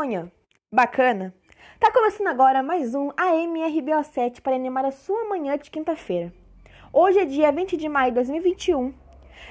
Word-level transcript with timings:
manhã. 0.00 0.32
Bacana? 0.72 1.34
Tá 1.78 1.92
começando 1.92 2.28
agora 2.28 2.62
mais 2.62 2.94
um 2.94 3.10
AMRBO7 3.10 4.40
para 4.40 4.56
animar 4.56 4.82
a 4.86 4.90
sua 4.90 5.26
manhã 5.26 5.58
de 5.58 5.70
quinta-feira. 5.70 6.32
Hoje 6.90 7.18
é 7.18 7.26
dia 7.26 7.52
20 7.52 7.76
de 7.76 7.86
maio 7.86 8.10
de 8.10 8.14
2021 8.14 8.94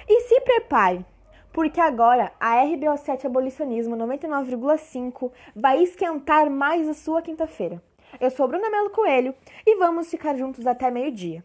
e 0.07 0.21
se 0.21 0.41
prepare, 0.41 1.05
porque 1.53 1.79
agora 1.79 2.31
a 2.39 2.55
RBO7 2.63 3.25
Abolicionismo 3.25 3.95
99,5 3.95 5.31
vai 5.55 5.83
esquentar 5.83 6.49
mais 6.49 6.89
a 6.89 6.95
sua 6.95 7.21
quinta-feira. 7.21 7.79
Eu 8.19 8.31
sou 8.31 8.47
Bruna 8.47 8.71
Melo 8.71 8.89
Coelho 8.89 9.35
e 9.67 9.75
vamos 9.75 10.09
ficar 10.09 10.35
juntos 10.35 10.65
até 10.65 10.89
meio-dia. 10.89 11.43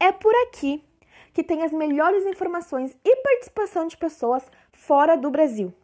É 0.00 0.10
por 0.12 0.32
aqui 0.46 0.82
que 1.34 1.44
tem 1.44 1.62
as 1.62 1.72
melhores 1.72 2.24
informações 2.24 2.96
e 3.04 3.16
participação 3.16 3.86
de 3.86 3.98
pessoas 3.98 4.50
fora 4.72 5.14
do 5.14 5.30
Brasil. 5.30 5.74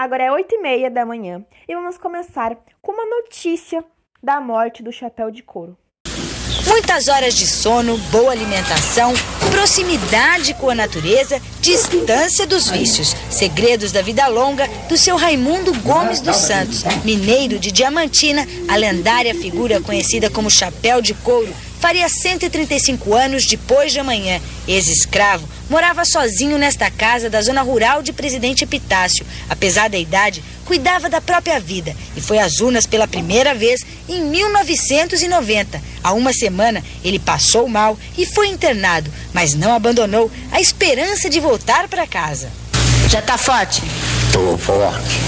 Agora 0.00 0.22
é 0.22 0.32
8 0.32 0.54
e 0.54 0.62
meia 0.62 0.90
da 0.90 1.04
manhã 1.04 1.44
e 1.68 1.74
vamos 1.74 1.98
começar 1.98 2.56
com 2.80 2.90
uma 2.90 3.04
notícia 3.04 3.84
da 4.22 4.40
morte 4.40 4.82
do 4.82 4.90
chapéu 4.90 5.30
de 5.30 5.42
couro. 5.42 5.76
Muitas 6.66 7.08
horas 7.08 7.34
de 7.34 7.46
sono, 7.46 7.98
boa 8.10 8.32
alimentação, 8.32 9.12
proximidade 9.50 10.54
com 10.54 10.70
a 10.70 10.74
natureza, 10.74 11.38
distância 11.60 12.46
dos 12.46 12.70
vícios, 12.70 13.14
segredos 13.28 13.92
da 13.92 14.00
vida 14.00 14.26
longa 14.26 14.66
do 14.88 14.96
seu 14.96 15.16
Raimundo 15.16 15.78
Gomes 15.82 16.22
dos 16.22 16.36
Santos, 16.36 16.82
mineiro 17.04 17.58
de 17.58 17.70
Diamantina, 17.70 18.46
a 18.70 18.76
lendária 18.76 19.34
figura 19.34 19.82
conhecida 19.82 20.30
como 20.30 20.50
Chapéu 20.50 21.02
de 21.02 21.12
Couro 21.12 21.52
faria 21.80 22.08
135 22.08 23.14
anos 23.14 23.46
depois 23.46 23.92
de 23.92 23.98
amanhã. 23.98 24.40
Ex-escravo, 24.68 25.48
morava 25.68 26.04
sozinho 26.04 26.58
nesta 26.58 26.90
casa 26.90 27.30
da 27.30 27.40
zona 27.40 27.62
rural 27.62 28.02
de 28.02 28.12
Presidente 28.12 28.64
Epitácio. 28.64 29.26
Apesar 29.48 29.88
da 29.88 29.98
idade, 29.98 30.44
cuidava 30.66 31.08
da 31.08 31.20
própria 31.20 31.58
vida 31.58 31.96
e 32.14 32.20
foi 32.20 32.38
às 32.38 32.60
urnas 32.60 32.86
pela 32.86 33.08
primeira 33.08 33.54
vez 33.54 33.80
em 34.08 34.20
1990. 34.20 35.82
Há 36.04 36.12
uma 36.12 36.32
semana, 36.32 36.84
ele 37.02 37.18
passou 37.18 37.66
mal 37.66 37.98
e 38.16 38.26
foi 38.26 38.48
internado, 38.48 39.10
mas 39.32 39.54
não 39.54 39.74
abandonou 39.74 40.30
a 40.52 40.60
esperança 40.60 41.30
de 41.30 41.40
voltar 41.40 41.88
para 41.88 42.06
casa. 42.06 42.50
Já 43.08 43.22
tá 43.22 43.38
forte? 43.38 43.82
Tô 44.32 44.56
forte. 44.58 45.18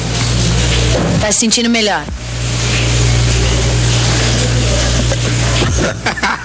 Tá 1.20 1.32
se 1.32 1.40
sentindo 1.40 1.70
melhor? 1.70 2.04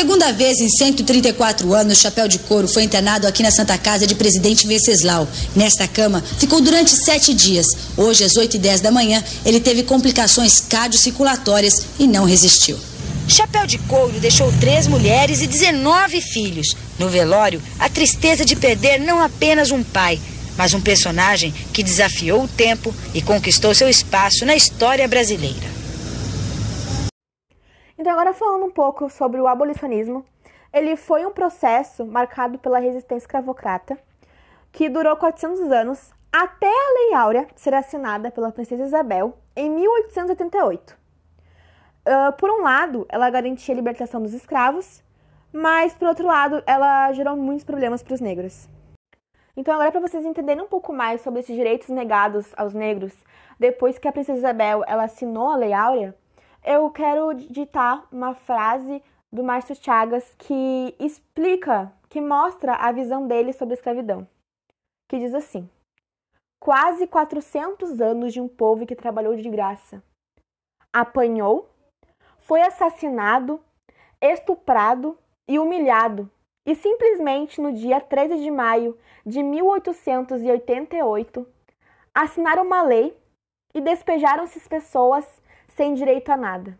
Segunda 0.00 0.32
vez 0.32 0.60
em 0.60 0.68
134 0.70 1.74
anos, 1.74 1.98
Chapéu 1.98 2.26
de 2.26 2.38
Couro 2.38 2.66
foi 2.66 2.84
internado 2.84 3.26
aqui 3.26 3.42
na 3.42 3.50
Santa 3.50 3.76
Casa 3.76 4.06
de 4.06 4.14
Presidente 4.14 4.66
Venceslau. 4.66 5.28
Nesta 5.54 5.86
cama, 5.86 6.24
ficou 6.38 6.58
durante 6.58 6.92
sete 6.92 7.34
dias. 7.34 7.66
Hoje, 7.98 8.24
às 8.24 8.34
8 8.34 8.56
e 8.56 8.58
10 8.58 8.80
da 8.80 8.90
manhã, 8.90 9.22
ele 9.44 9.60
teve 9.60 9.82
complicações 9.82 10.58
cardiocirculatórias 10.58 11.84
e 11.98 12.06
não 12.06 12.24
resistiu. 12.24 12.78
Chapéu 13.28 13.66
de 13.66 13.76
Couro 13.76 14.18
deixou 14.18 14.50
três 14.58 14.86
mulheres 14.86 15.42
e 15.42 15.46
19 15.46 16.22
filhos. 16.22 16.74
No 16.98 17.10
velório, 17.10 17.62
a 17.78 17.86
tristeza 17.90 18.42
de 18.42 18.56
perder 18.56 18.98
não 18.98 19.22
apenas 19.22 19.70
um 19.70 19.82
pai, 19.82 20.18
mas 20.56 20.72
um 20.72 20.80
personagem 20.80 21.52
que 21.74 21.82
desafiou 21.82 22.44
o 22.44 22.48
tempo 22.48 22.94
e 23.12 23.20
conquistou 23.20 23.74
seu 23.74 23.86
espaço 23.86 24.46
na 24.46 24.56
história 24.56 25.06
brasileira. 25.06 25.79
Então, 28.00 28.14
agora 28.14 28.32
falando 28.32 28.64
um 28.64 28.70
pouco 28.70 29.10
sobre 29.10 29.38
o 29.42 29.46
abolicionismo, 29.46 30.24
ele 30.72 30.96
foi 30.96 31.26
um 31.26 31.30
processo 31.30 32.06
marcado 32.06 32.58
pela 32.58 32.78
resistência 32.78 33.26
escravocrata, 33.26 33.98
que 34.72 34.88
durou 34.88 35.14
400 35.18 35.70
anos, 35.70 36.10
até 36.32 36.66
a 36.66 36.94
Lei 36.94 37.14
Áurea 37.14 37.46
ser 37.54 37.74
assinada 37.74 38.30
pela 38.30 38.52
Princesa 38.52 38.84
Isabel 38.84 39.36
em 39.54 39.68
1888. 39.68 40.96
Uh, 42.08 42.32
por 42.38 42.50
um 42.50 42.62
lado, 42.62 43.04
ela 43.06 43.28
garantia 43.28 43.74
a 43.74 43.76
libertação 43.76 44.22
dos 44.22 44.32
escravos, 44.32 45.04
mas 45.52 45.92
por 45.92 46.08
outro 46.08 46.26
lado, 46.26 46.62
ela 46.66 47.12
gerou 47.12 47.36
muitos 47.36 47.66
problemas 47.66 48.02
para 48.02 48.14
os 48.14 48.20
negros. 48.22 48.66
Então, 49.54 49.74
agora 49.74 49.92
para 49.92 50.00
vocês 50.00 50.24
entenderem 50.24 50.64
um 50.64 50.68
pouco 50.68 50.90
mais 50.90 51.20
sobre 51.20 51.40
esses 51.40 51.54
direitos 51.54 51.90
negados 51.90 52.46
aos 52.56 52.72
negros, 52.72 53.12
depois 53.58 53.98
que 53.98 54.08
a 54.08 54.12
Princesa 54.12 54.38
Isabel 54.38 54.82
ela 54.86 55.04
assinou 55.04 55.50
a 55.50 55.56
Lei 55.56 55.74
Áurea, 55.74 56.16
eu 56.64 56.90
quero 56.90 57.34
ditar 57.34 58.06
uma 58.12 58.34
frase 58.34 59.02
do 59.32 59.42
Márcio 59.42 59.74
Chagas 59.74 60.34
que 60.38 60.94
explica, 60.98 61.92
que 62.08 62.20
mostra 62.20 62.74
a 62.74 62.92
visão 62.92 63.26
dele 63.26 63.52
sobre 63.52 63.74
a 63.74 63.76
escravidão. 63.76 64.26
Que 65.08 65.18
diz 65.18 65.34
assim: 65.34 65.68
Quase 66.58 67.06
400 67.06 68.00
anos 68.00 68.32
de 68.32 68.40
um 68.40 68.48
povo 68.48 68.86
que 68.86 68.96
trabalhou 68.96 69.36
de 69.36 69.48
graça. 69.48 70.02
Apanhou, 70.92 71.70
foi 72.40 72.60
assassinado, 72.62 73.60
estuprado 74.20 75.16
e 75.48 75.58
humilhado. 75.58 76.30
E 76.66 76.74
simplesmente 76.74 77.60
no 77.60 77.72
dia 77.72 78.00
13 78.00 78.42
de 78.42 78.50
maio 78.50 78.98
de 79.24 79.42
1888 79.42 81.46
assinaram 82.14 82.64
uma 82.64 82.82
lei 82.82 83.16
e 83.74 83.80
despejaram-se 83.80 84.60
pessoas 84.68 85.40
sem 85.76 85.94
direito 85.94 86.30
a 86.30 86.36
nada. 86.36 86.78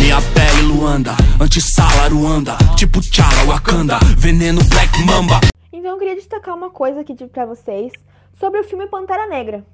Minha 0.00 0.16
pele 0.32 0.62
Luanda, 0.66 1.12
antissala 1.40 2.08
Ruanda, 2.08 2.56
tipo 2.76 3.00
Wakanda, 3.46 3.98
veneno 4.16 4.60
Black 4.68 4.98
Mamba. 5.04 5.40
Então 5.72 5.92
eu 5.92 5.98
queria 5.98 6.14
destacar 6.14 6.54
uma 6.54 6.70
coisa 6.70 7.00
aqui 7.00 7.14
para 7.26 7.44
vocês 7.44 7.92
sobre 8.38 8.60
o 8.60 8.64
filme 8.64 8.86
Pantera 8.86 9.26
Negra. 9.26 9.64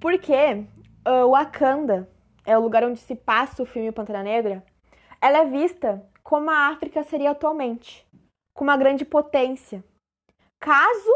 Porque 0.00 0.64
uh, 1.06 1.30
Wakanda 1.30 2.08
é 2.44 2.58
o 2.58 2.60
lugar 2.60 2.84
onde 2.84 2.98
se 2.98 3.14
passa 3.14 3.62
o 3.62 3.66
filme 3.66 3.92
Pantera 3.92 4.22
Negra. 4.22 4.64
Ela 5.20 5.38
é 5.38 5.44
vista 5.46 6.02
como 6.22 6.50
a 6.50 6.68
África 6.68 7.04
seria 7.04 7.30
atualmente, 7.30 8.04
com 8.52 8.64
uma 8.64 8.76
grande 8.76 9.04
potência. 9.04 9.84
Caso 10.60 11.12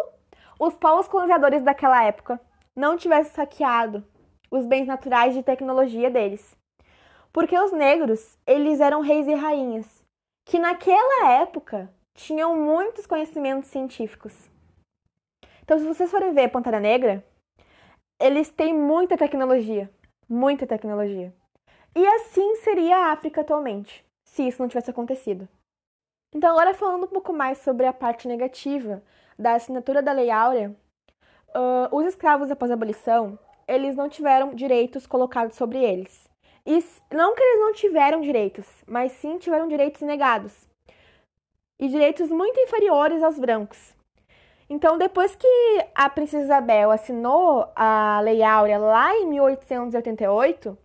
os 0.58 0.74
povos 0.74 1.08
colonizadores 1.08 1.62
daquela 1.62 2.04
época 2.04 2.40
não 2.74 2.96
tivessem 2.96 3.32
saqueado 3.32 4.04
os 4.56 4.66
bens 4.66 4.86
naturais 4.86 5.34
de 5.34 5.42
tecnologia 5.42 6.10
deles. 6.10 6.56
Porque 7.32 7.58
os 7.58 7.72
negros, 7.72 8.38
eles 8.46 8.80
eram 8.80 9.00
reis 9.00 9.26
e 9.26 9.34
rainhas, 9.34 10.04
que 10.44 10.58
naquela 10.58 11.32
época 11.32 11.90
tinham 12.14 12.56
muitos 12.56 13.06
conhecimentos 13.06 13.68
científicos. 13.70 14.50
Então, 15.62 15.78
se 15.78 15.84
vocês 15.84 16.10
forem 16.10 16.32
ver 16.32 16.48
Pantera 16.48 16.80
Negra, 16.80 17.24
eles 18.20 18.48
têm 18.48 18.72
muita 18.72 19.16
tecnologia, 19.16 19.90
muita 20.28 20.66
tecnologia. 20.66 21.34
E 21.94 22.06
assim 22.06 22.56
seria 22.56 22.96
a 22.96 23.12
África 23.12 23.40
atualmente, 23.40 24.04
se 24.24 24.46
isso 24.46 24.62
não 24.62 24.68
tivesse 24.68 24.90
acontecido. 24.90 25.48
Então, 26.34 26.50
agora 26.50 26.74
falando 26.74 27.04
um 27.04 27.08
pouco 27.08 27.32
mais 27.32 27.58
sobre 27.58 27.86
a 27.86 27.92
parte 27.92 28.28
negativa 28.28 29.02
da 29.38 29.54
assinatura 29.54 30.02
da 30.02 30.12
Lei 30.12 30.30
Áurea, 30.30 30.74
uh, 31.48 31.96
os 31.96 32.06
escravos 32.06 32.50
após 32.50 32.70
a 32.70 32.74
abolição, 32.74 33.38
eles 33.66 33.97
não 33.97 34.09
tiveram 34.09 34.54
direitos 34.54 35.06
colocados 35.06 35.56
sobre 35.56 35.82
eles. 35.82 36.28
E 36.65 36.84
não 37.12 37.34
que 37.34 37.43
eles 37.43 37.60
não 37.60 37.72
tiveram 37.72 38.21
direitos, 38.21 38.66
mas 38.87 39.12
sim 39.12 39.38
tiveram 39.38 39.69
direitos 39.69 40.03
negados. 40.03 40.69
E 41.78 41.88
direitos 41.88 42.31
muito 42.31 42.59
inferiores 42.59 43.22
aos 43.22 43.38
brancos. 43.38 43.94
Então, 44.69 44.99
depois 44.99 45.37
que 45.37 45.47
a 45.94 46.10
princesa 46.10 46.44
Isabel 46.44 46.91
assinou 46.91 47.71
a 47.77 48.21
Lei 48.21 48.43
Áurea 48.43 48.78
lá 48.78 49.15
em 49.15 49.27
1888, 49.27 50.77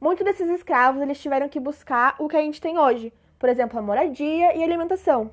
muitos 0.00 0.24
desses 0.24 0.48
escravos 0.48 1.02
eles 1.02 1.20
tiveram 1.20 1.48
que 1.48 1.58
buscar 1.58 2.14
o 2.20 2.28
que 2.28 2.36
a 2.36 2.42
gente 2.42 2.60
tem 2.60 2.78
hoje, 2.78 3.12
por 3.36 3.48
exemplo, 3.48 3.76
a 3.76 3.82
moradia 3.82 4.56
e 4.56 4.62
alimentação. 4.62 5.32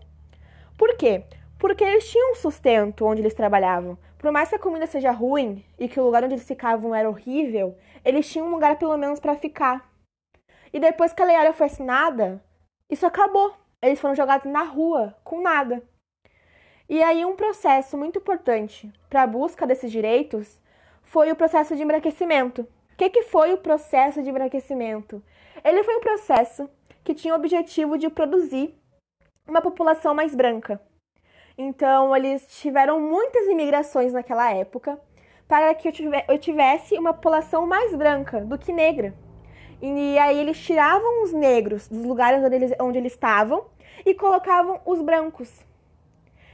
Por 0.76 0.96
quê? 0.98 1.24
Porque 1.60 1.84
eles 1.84 2.10
tinham 2.10 2.32
um 2.32 2.36
sustento 2.36 3.06
onde 3.06 3.22
eles 3.22 3.36
trabalhavam. 3.36 3.96
Por 4.22 4.32
mais 4.32 4.50
que 4.50 4.56
a 4.56 4.60
comida 4.60 4.86
seja 4.86 5.10
ruim 5.10 5.66
e 5.80 5.88
que 5.88 6.00
o 6.00 6.04
lugar 6.04 6.24
onde 6.24 6.36
eles 6.36 6.48
ficavam 6.48 6.94
era 6.94 7.10
horrível, 7.10 7.76
eles 8.06 8.30
tinham 8.32 8.46
um 8.46 8.52
lugar 8.52 8.78
pelo 8.78 8.96
menos 8.96 9.20
para 9.20 9.36
ficar. 9.36 9.92
E 10.72 10.80
depois 10.80 11.12
que 11.12 11.24
a 11.24 11.26
Lei 11.26 11.36
Áurea 11.36 11.54
foi 11.54 11.66
assinada, 11.66 12.40
isso 12.88 13.04
acabou. 13.04 13.52
Eles 13.82 14.00
foram 14.00 14.14
jogados 14.14 14.46
na 14.46 14.62
rua, 14.62 15.18
com 15.24 15.42
nada. 15.42 15.82
E 16.88 17.02
aí 17.02 17.26
um 17.26 17.36
processo 17.36 17.98
muito 17.98 18.20
importante 18.20 18.94
para 19.10 19.24
a 19.24 19.28
busca 19.28 19.66
desses 19.66 19.92
direitos 19.92 20.62
foi 21.02 21.32
o 21.32 21.36
processo 21.36 21.76
de 21.76 21.82
embranquecimento. 21.82 22.62
O 22.94 22.98
que, 22.98 23.10
que 23.10 23.24
foi 23.24 23.54
o 23.54 23.58
processo 23.58 24.22
de 24.22 24.30
embranquecimento? 24.30 25.24
Ele 25.64 25.84
foi 25.84 25.96
um 25.96 26.00
processo 26.00 26.70
que 27.04 27.16
tinha 27.16 27.34
o 27.34 27.38
objetivo 27.38 27.98
de 27.98 28.08
produzir 28.08 28.76
uma 29.48 29.64
população 29.64 30.14
mais 30.14 30.36
branca. 30.36 30.80
Então, 31.64 32.16
eles 32.16 32.44
tiveram 32.60 33.00
muitas 33.00 33.46
imigrações 33.46 34.12
naquela 34.14 34.52
época 34.52 35.00
para 35.48 35.72
que 35.76 35.88
eu 36.28 36.40
tivesse 36.40 36.98
uma 36.98 37.14
população 37.14 37.68
mais 37.68 37.96
branca 37.96 38.42
do 38.42 38.58
que 38.58 38.74
negra. 38.74 39.14
E 39.80 40.18
aí 40.18 40.40
eles 40.40 40.58
tiravam 40.58 41.22
os 41.24 41.32
negros 41.32 41.88
dos 41.88 42.04
lugares 42.04 42.44
onde 42.44 42.56
eles, 42.56 42.72
onde 42.80 42.98
eles 42.98 43.14
estavam 43.14 43.66
e 44.04 44.16
colocavam 44.16 44.82
os 44.88 45.04
brancos. 45.04 45.64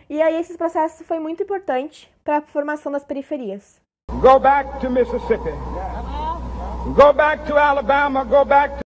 E 0.10 0.22
aí 0.22 0.36
esse 0.36 0.58
processo 0.58 1.06
foi 1.06 1.20
muito 1.20 1.42
importante 1.42 2.14
para 2.22 2.40
a 2.40 2.42
formação 2.42 2.92
das 2.92 3.06
periferias. 3.06 3.80
Go 4.12 4.40
back 4.40 4.78
to 4.82 4.90
Mississippi. 4.90 5.52
Go 6.94 7.14
back 7.14 7.46
to 7.46 7.56
Alabama. 7.56 8.26
Go 8.26 8.44
back 8.44 8.76
to... 8.76 8.82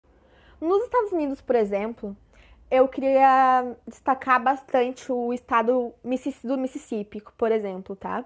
Nos 0.61 0.83
Estados 0.83 1.13
Unidos, 1.13 1.41
por 1.41 1.55
exemplo, 1.55 2.17
eu 2.71 2.87
queria 2.87 3.77
destacar 3.87 4.43
bastante 4.43 5.11
o 5.11 5.33
estado 5.33 5.95
do 6.45 6.59
Mississippi, 6.59 7.23
por 7.37 7.51
exemplo, 7.51 7.97
tá? 7.97 8.25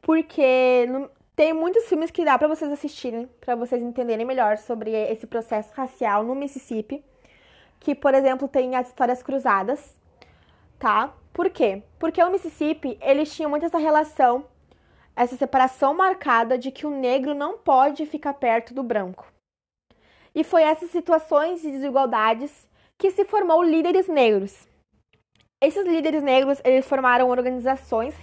Porque 0.00 0.86
tem 1.34 1.52
muitos 1.52 1.86
filmes 1.88 2.10
que 2.10 2.24
dá 2.24 2.38
para 2.38 2.48
vocês 2.48 2.70
assistirem, 2.70 3.28
para 3.40 3.56
vocês 3.56 3.82
entenderem 3.82 4.24
melhor 4.24 4.58
sobre 4.58 4.92
esse 4.92 5.26
processo 5.26 5.72
racial 5.74 6.22
no 6.22 6.34
Mississippi, 6.34 7.04
que, 7.78 7.94
por 7.94 8.14
exemplo, 8.14 8.46
tem 8.46 8.76
as 8.76 8.88
histórias 8.88 9.22
cruzadas, 9.22 9.98
tá? 10.78 11.12
Por 11.32 11.50
quê? 11.50 11.82
Porque 11.98 12.22
o 12.22 12.30
Mississippi, 12.30 12.98
eles 13.00 13.34
tinham 13.34 13.50
muito 13.50 13.66
essa 13.66 13.78
relação, 13.78 14.44
essa 15.16 15.36
separação 15.36 15.94
marcada 15.94 16.56
de 16.56 16.70
que 16.70 16.86
o 16.86 16.90
negro 16.90 17.34
não 17.34 17.58
pode 17.58 18.06
ficar 18.06 18.34
perto 18.34 18.72
do 18.72 18.82
branco. 18.82 19.26
E 20.34 20.44
foi 20.44 20.62
essas 20.62 20.90
situações 20.90 21.60
de 21.60 21.70
desigualdades 21.70 22.68
que 23.00 23.10
se 23.10 23.24
formou 23.24 23.62
líderes 23.62 24.06
negros. 24.08 24.68
Esses 25.58 25.86
líderes 25.86 26.22
negros, 26.22 26.60
eles 26.62 26.86
formaram 26.86 27.30
organizações 27.30 28.14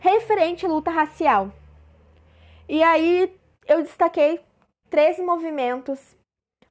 referente 0.00 0.64
à 0.64 0.68
luta 0.70 0.90
racial. 0.90 1.52
E 2.66 2.82
aí 2.82 3.30
eu 3.68 3.82
destaquei 3.82 4.40
três 4.88 5.18
movimentos 5.18 6.16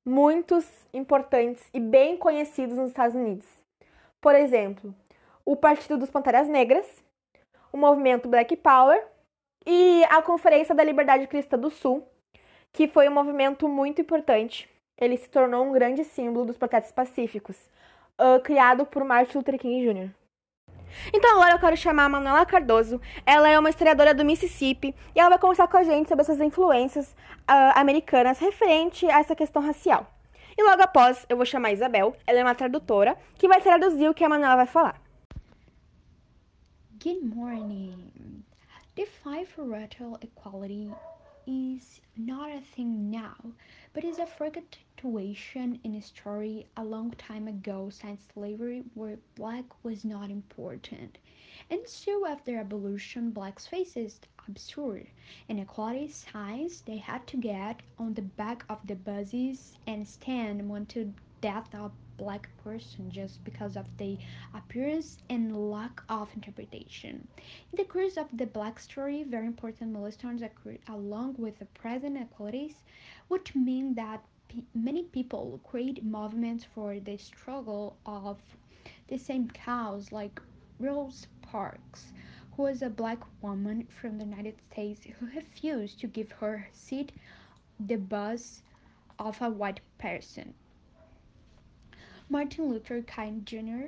muitos 0.04 0.66
importantes 0.92 1.64
e 1.72 1.80
bem 1.80 2.18
conhecidos 2.18 2.76
nos 2.76 2.88
Estados 2.88 3.16
Unidos. 3.16 3.46
Por 4.20 4.34
exemplo, 4.34 4.92
o 5.46 5.56
Partido 5.56 6.00
dos 6.00 6.10
Panteras 6.10 6.50
Negras, 6.50 7.04
o 7.72 7.78
movimento 7.78 8.28
Black 8.28 8.58
Power 8.58 9.06
e 9.68 10.04
a 10.06 10.20
Conferência 10.24 10.74
da 10.74 10.84
Liberdade 10.84 11.28
Cristã 11.28 11.60
do 11.60 11.70
Sul, 11.70 12.08
que 12.74 12.88
foi 12.88 13.08
um 13.08 13.14
movimento 13.14 13.70
muito 13.70 14.02
importante. 14.02 14.68
Ele 15.00 15.18
se 15.18 15.30
tornou 15.30 15.66
um 15.66 15.72
grande 15.72 16.04
símbolo 16.04 16.46
dos 16.46 16.58
protestos 16.58 16.92
pacíficos, 16.92 17.58
uh, 18.20 18.42
criado 18.42 18.86
por 18.86 19.04
Martin 19.04 19.38
Luther 19.38 19.58
King 19.58 19.82
Jr. 19.82 20.10
Então 21.14 21.32
agora 21.34 21.52
eu 21.52 21.60
quero 21.60 21.78
chamar 21.78 22.06
a 22.06 22.10
Manuela 22.10 22.46
Cardoso. 22.46 23.00
Ela 23.26 23.50
é 23.50 23.58
uma 23.58 23.70
historiadora 23.70 24.14
do 24.14 24.26
Mississippi 24.26 24.94
e 25.16 25.20
ela 25.20 25.30
vai 25.30 25.40
conversar 25.40 25.68
com 25.68 25.78
a 25.78 25.84
gente 25.84 26.10
sobre 26.10 26.24
essas 26.24 26.40
influências 26.40 27.12
uh, 27.50 27.76
americanas 27.76 28.40
referente 28.40 29.06
a 29.06 29.20
essa 29.20 29.36
questão 29.36 29.62
racial. 29.62 30.08
E 30.58 30.64
logo 30.64 30.82
após 30.82 31.26
eu 31.30 31.38
vou 31.38 31.46
chamar 31.46 31.70
a 31.70 31.74
Isabel, 31.74 32.16
ela 32.28 32.40
é 32.40 32.44
uma 32.44 32.56
tradutora, 32.56 33.18
que 33.36 33.48
vai 33.48 33.62
traduzir 33.62 34.10
o 34.10 34.14
que 34.14 34.24
a 34.24 34.30
Manuela 34.30 34.58
vai 34.58 34.66
falar. 34.66 35.02
Good 37.02 37.24
morning. 37.34 38.44
The 38.96 39.06
fight 39.06 39.48
for 39.48 39.66
racial 39.66 40.20
equality 40.22 40.92
is 41.48 42.02
not 42.18 42.52
a 42.52 42.60
thing 42.76 43.10
now, 43.10 43.38
but 43.94 44.04
is 44.04 44.20
a 44.20 44.28
situation 45.02 45.80
in 45.84 45.94
history 45.94 46.68
a 46.78 46.84
long 46.84 47.12
time 47.12 47.48
ago 47.48 47.90
since 47.90 48.22
slavery 48.34 48.84
where 48.94 49.18
black 49.36 49.66
was 49.84 50.04
not 50.06 50.30
important. 50.30 51.18
And 51.70 51.88
so 51.88 52.26
after 52.28 52.58
abolition, 52.58 53.32
blacks 53.32 53.66
faced 53.68 54.28
absurd 54.48 55.08
inequality 55.48 56.08
signs 56.10 56.82
they 56.82 56.98
had 56.98 57.26
to 57.28 57.38
get 57.38 57.82
on 57.98 58.14
the 58.14 58.22
back 58.22 58.64
of 58.70 58.80
the 58.86 58.96
buses 58.96 59.78
and 59.88 60.08
stand 60.08 60.70
one 60.70 60.86
to 60.88 61.14
death 61.42 61.74
of 61.76 61.92
black 62.18 62.50
person 62.64 63.10
just 63.10 63.44
because 63.46 63.76
of 63.78 63.86
the 63.98 64.18
appearance 64.54 65.18
and 65.30 65.72
lack 65.72 66.02
of 66.10 66.30
interpretation. 66.36 67.28
In 67.72 67.78
the 67.78 67.86
course 67.86 68.18
of 68.18 68.28
the 68.34 68.46
black 68.46 68.80
story, 68.80 69.24
very 69.24 69.48
important 69.48 69.92
milestones 69.94 70.42
occurred 70.42 70.80
along 70.88 71.36
with 71.38 71.60
the 71.60 71.66
present 71.66 72.18
equalities, 72.18 72.84
which 73.28 73.56
mean 73.56 73.94
that 73.96 74.24
many 74.74 75.04
people 75.04 75.60
create 75.64 76.04
movements 76.04 76.66
for 76.66 77.00
the 77.00 77.18
struggle 77.18 77.96
of 78.06 78.38
the 79.08 79.18
same 79.18 79.50
cause, 79.50 80.12
like 80.12 80.42
Rose 80.80 81.28
Parks, 81.42 82.12
who 82.56 82.64
was 82.64 82.82
a 82.82 82.90
black 82.90 83.20
woman 83.42 83.88
from 83.88 84.18
the 84.18 84.26
United 84.26 84.56
States 84.72 85.06
who 85.06 85.28
refused 85.36 86.00
to 86.00 86.08
give 86.08 86.32
her 86.32 86.68
seat 86.74 87.12
the 87.80 87.96
bus 87.98 88.62
of 89.20 89.42
a 89.42 89.50
white 89.50 89.80
person. 89.98 90.54
Martin 92.32 92.70
Luther 92.70 93.02
King 93.02 93.42
Jr. 93.44 93.88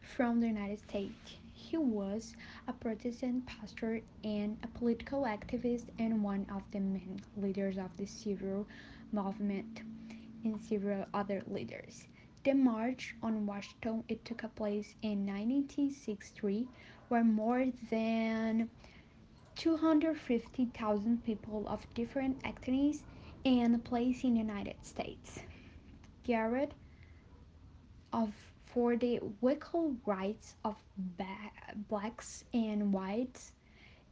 from 0.00 0.38
the 0.38 0.46
United 0.46 0.78
States. 0.78 1.38
He 1.52 1.76
was 1.76 2.36
a 2.68 2.72
Protestant 2.72 3.46
pastor 3.46 4.00
and 4.22 4.56
a 4.62 4.68
political 4.78 5.22
activist 5.22 5.86
and 5.98 6.22
one 6.22 6.46
of 6.54 6.62
the 6.70 6.78
main 6.78 7.20
leaders 7.36 7.78
of 7.78 7.90
the 7.96 8.06
civil 8.06 8.68
movement 9.10 9.80
and 10.44 10.60
several 10.62 11.04
other 11.12 11.42
leaders. 11.48 12.04
The 12.44 12.54
march 12.54 13.16
on 13.24 13.44
Washington 13.44 14.04
it 14.08 14.24
took 14.24 14.44
place 14.54 14.94
in 15.02 15.26
1963 15.26 16.68
where 17.08 17.24
more 17.24 17.66
than 17.90 18.70
250,000 19.56 21.24
people 21.24 21.66
of 21.66 21.84
different 21.94 22.40
ethnicities 22.44 23.02
and 23.44 23.82
place 23.84 24.22
in 24.22 24.34
the 24.34 24.40
United 24.40 24.76
States. 24.82 25.40
Garrett 26.22 26.72
of 28.12 28.32
for 28.66 28.96
the 28.96 29.20
equal 29.42 29.96
rights 30.06 30.54
of 30.64 30.76
blacks 31.88 32.44
and 32.54 32.92
whites. 32.92 33.52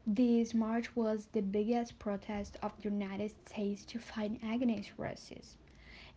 This 0.06 0.54
march 0.54 0.96
was 0.96 1.26
the 1.32 1.42
biggest 1.42 1.98
protest 1.98 2.56
of 2.62 2.72
the 2.82 2.88
United 2.90 3.30
States 3.46 3.84
to 3.86 3.98
fight 3.98 4.40
against 4.42 4.96
racism, 4.96 5.56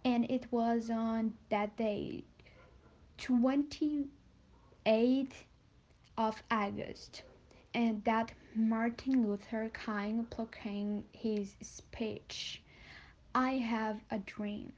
and 0.06 0.30
it 0.32 0.48
was 0.52 0.90
on 0.90 1.34
that 1.50 1.76
day, 1.78 2.24
28th 3.18 4.08
of 6.18 6.42
August, 6.50 7.24
and 7.74 8.04
that 8.06 8.32
Martin 8.56 9.28
Luther 9.28 9.70
King 9.86 10.26
proclaimed 10.30 11.04
his 11.12 11.56
speech, 11.62 12.62
I 13.36 13.54
have 13.54 14.00
a 14.10 14.20
dream. 14.20 14.74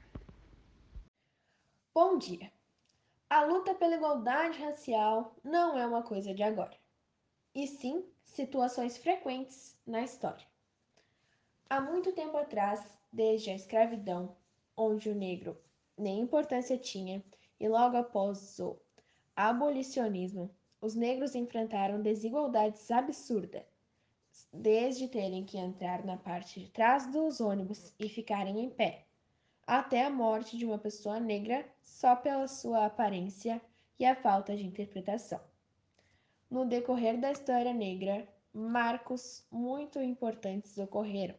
Bom 1.94 2.18
dia. 2.18 2.53
A 3.34 3.42
luta 3.46 3.74
pela 3.74 3.96
igualdade 3.96 4.62
racial 4.62 5.34
não 5.42 5.76
é 5.76 5.84
uma 5.84 6.04
coisa 6.04 6.32
de 6.32 6.44
agora, 6.44 6.78
e 7.52 7.66
sim 7.66 8.04
situações 8.22 8.96
frequentes 8.96 9.76
na 9.84 10.02
história. 10.02 10.46
Há 11.68 11.80
muito 11.80 12.12
tempo 12.12 12.36
atrás, 12.36 12.96
desde 13.12 13.50
a 13.50 13.56
escravidão, 13.56 14.36
onde 14.76 15.10
o 15.10 15.16
negro 15.16 15.60
nem 15.98 16.20
importância 16.20 16.78
tinha, 16.78 17.24
e 17.58 17.68
logo 17.68 17.96
após 17.96 18.60
o 18.60 18.78
abolicionismo, 19.34 20.48
os 20.80 20.94
negros 20.94 21.34
enfrentaram 21.34 22.00
desigualdades 22.00 22.88
absurdas, 22.88 23.64
desde 24.52 25.08
terem 25.08 25.44
que 25.44 25.58
entrar 25.58 26.04
na 26.04 26.16
parte 26.16 26.60
de 26.60 26.70
trás 26.70 27.10
dos 27.10 27.40
ônibus 27.40 27.92
e 27.98 28.08
ficarem 28.08 28.60
em 28.60 28.70
pé, 28.70 29.03
até 29.66 30.04
a 30.04 30.10
morte 30.10 30.58
de 30.58 30.66
uma 30.66 30.78
pessoa 30.78 31.18
negra 31.18 31.64
só 31.80 32.14
pela 32.14 32.46
sua 32.46 32.86
aparência 32.86 33.60
e 33.98 34.04
a 34.04 34.14
falta 34.14 34.54
de 34.54 34.66
interpretação. 34.66 35.40
No 36.50 36.66
decorrer 36.66 37.18
da 37.18 37.32
história 37.32 37.72
negra, 37.72 38.28
marcos 38.52 39.46
muito 39.50 40.00
importantes 40.00 40.76
ocorreram, 40.78 41.34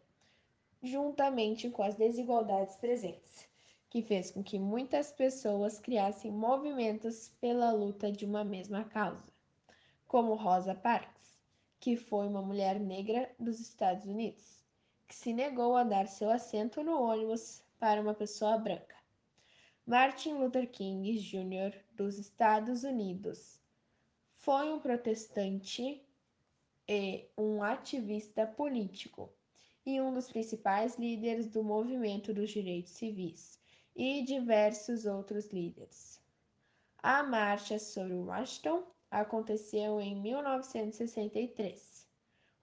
juntamente 0.81 1.69
com 1.69 1.83
as 1.83 1.95
desigualdades 1.95 2.75
presentes, 2.75 3.47
que 3.89 4.01
fez 4.01 4.31
com 4.31 4.43
que 4.43 4.59
muitas 4.59 5.11
pessoas 5.11 5.79
criassem 5.79 6.31
movimentos 6.31 7.29
pela 7.39 7.71
luta 7.71 8.11
de 8.11 8.25
uma 8.25 8.43
mesma 8.43 8.83
causa, 8.83 9.31
como 10.07 10.33
Rosa 10.33 10.75
Parks, 10.75 11.39
que 11.79 11.95
foi 11.95 12.27
uma 12.27 12.41
mulher 12.41 12.79
negra 12.79 13.29
dos 13.39 13.59
Estados 13.59 14.05
Unidos, 14.05 14.63
que 15.07 15.15
se 15.15 15.31
negou 15.31 15.77
a 15.77 15.83
dar 15.83 16.07
seu 16.07 16.29
assento 16.29 16.83
no 16.83 16.99
ônibus 16.99 17.63
para 17.85 18.01
uma 18.01 18.15
pessoa 18.15 18.57
branca. 18.57 18.95
Martin 19.85 20.33
Luther 20.33 20.67
King 20.71 21.19
Jr. 21.19 21.71
dos 21.93 22.17
Estados 22.17 22.83
Unidos 22.83 23.61
foi 24.33 24.73
um 24.73 24.79
protestante 24.79 26.03
e 26.87 27.29
um 27.37 27.61
ativista 27.61 28.47
político 28.47 29.31
e 29.85 30.01
um 30.01 30.11
dos 30.15 30.27
principais 30.31 30.97
líderes 30.97 31.45
do 31.45 31.63
movimento 31.63 32.33
dos 32.33 32.49
direitos 32.49 32.93
civis 32.93 33.59
e 33.95 34.23
diversos 34.23 35.05
outros 35.05 35.51
líderes. 35.53 36.19
A 37.03 37.21
marcha 37.21 37.77
sobre 37.77 38.15
Washington 38.15 38.81
aconteceu 39.11 40.01
em 40.01 40.19
1963 40.19 42.03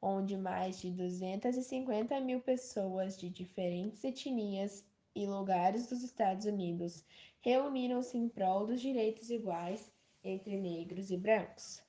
onde 0.03 0.37
mais 0.37 0.81
de 0.81 0.91
250 0.91 2.19
mil 2.19 2.41
pessoas 2.41 3.17
de 3.17 3.31
diferentes 3.31 4.03
etnias 4.03 4.85
e 5.15 5.27
lugares 5.27 5.89
dos 5.89 6.03
Estados 6.03 6.47
Unidos 6.47 7.05
reuniram-se 7.41 8.17
em 8.17 8.29
prol 8.29 8.67
dos 8.67 8.81
direitos 8.81 9.31
iguais 9.31 9.93
entre 10.25 10.57
negros 10.57 11.11
e 11.11 11.17
brancos. 11.17 11.83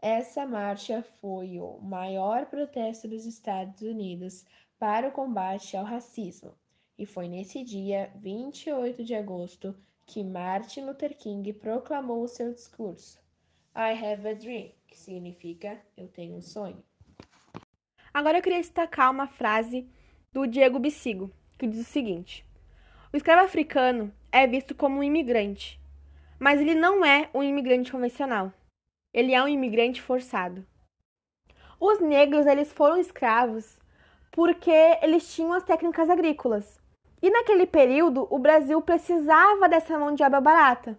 Essa 0.00 0.46
marcha 0.46 1.02
foi 1.20 1.58
o 1.58 1.78
maior 1.80 2.46
protesto 2.46 3.08
dos 3.08 3.26
Estados 3.26 3.82
Unidos 3.82 4.46
para 4.78 5.08
o 5.08 5.12
combate 5.12 5.76
ao 5.76 5.84
racismo, 5.84 6.54
e 6.96 7.04
foi 7.04 7.28
nesse 7.28 7.62
dia, 7.64 8.12
28 8.16 9.04
de 9.04 9.14
agosto, 9.14 9.74
que 10.06 10.24
Martin 10.24 10.82
Luther 10.82 11.16
King 11.16 11.52
proclamou 11.52 12.22
o 12.22 12.28
seu 12.28 12.52
discurso. 12.52 13.20
I 13.76 13.92
have 13.92 14.26
a 14.26 14.34
dream, 14.34 14.72
que 14.86 14.96
significa 14.96 15.80
eu 15.96 16.08
tenho 16.08 16.36
um 16.36 16.40
sonho. 16.40 16.82
Agora 18.14 18.38
eu 18.38 18.42
queria 18.42 18.60
destacar 18.60 19.10
uma 19.10 19.26
frase 19.26 19.86
do 20.32 20.46
Diego 20.46 20.78
Bissigo, 20.78 21.30
que 21.58 21.66
diz 21.66 21.80
o 21.80 21.90
seguinte: 21.90 22.47
O 23.10 23.16
escravo 23.16 23.46
africano 23.46 24.12
é 24.30 24.46
visto 24.46 24.74
como 24.74 24.98
um 24.98 25.02
imigrante, 25.02 25.80
mas 26.38 26.60
ele 26.60 26.74
não 26.74 27.02
é 27.02 27.30
um 27.32 27.42
imigrante 27.42 27.90
convencional. 27.90 28.52
Ele 29.14 29.32
é 29.32 29.42
um 29.42 29.48
imigrante 29.48 30.02
forçado. 30.02 30.62
Os 31.80 32.00
negros, 32.00 32.44
eles 32.46 32.70
foram 32.70 32.98
escravos 32.98 33.78
porque 34.30 34.98
eles 35.00 35.34
tinham 35.34 35.54
as 35.54 35.64
técnicas 35.64 36.10
agrícolas. 36.10 36.78
E 37.22 37.30
naquele 37.30 37.66
período, 37.66 38.28
o 38.30 38.38
Brasil 38.38 38.78
precisava 38.82 39.70
dessa 39.70 39.98
mão 39.98 40.14
de 40.14 40.22
obra 40.22 40.38
barata. 40.42 40.98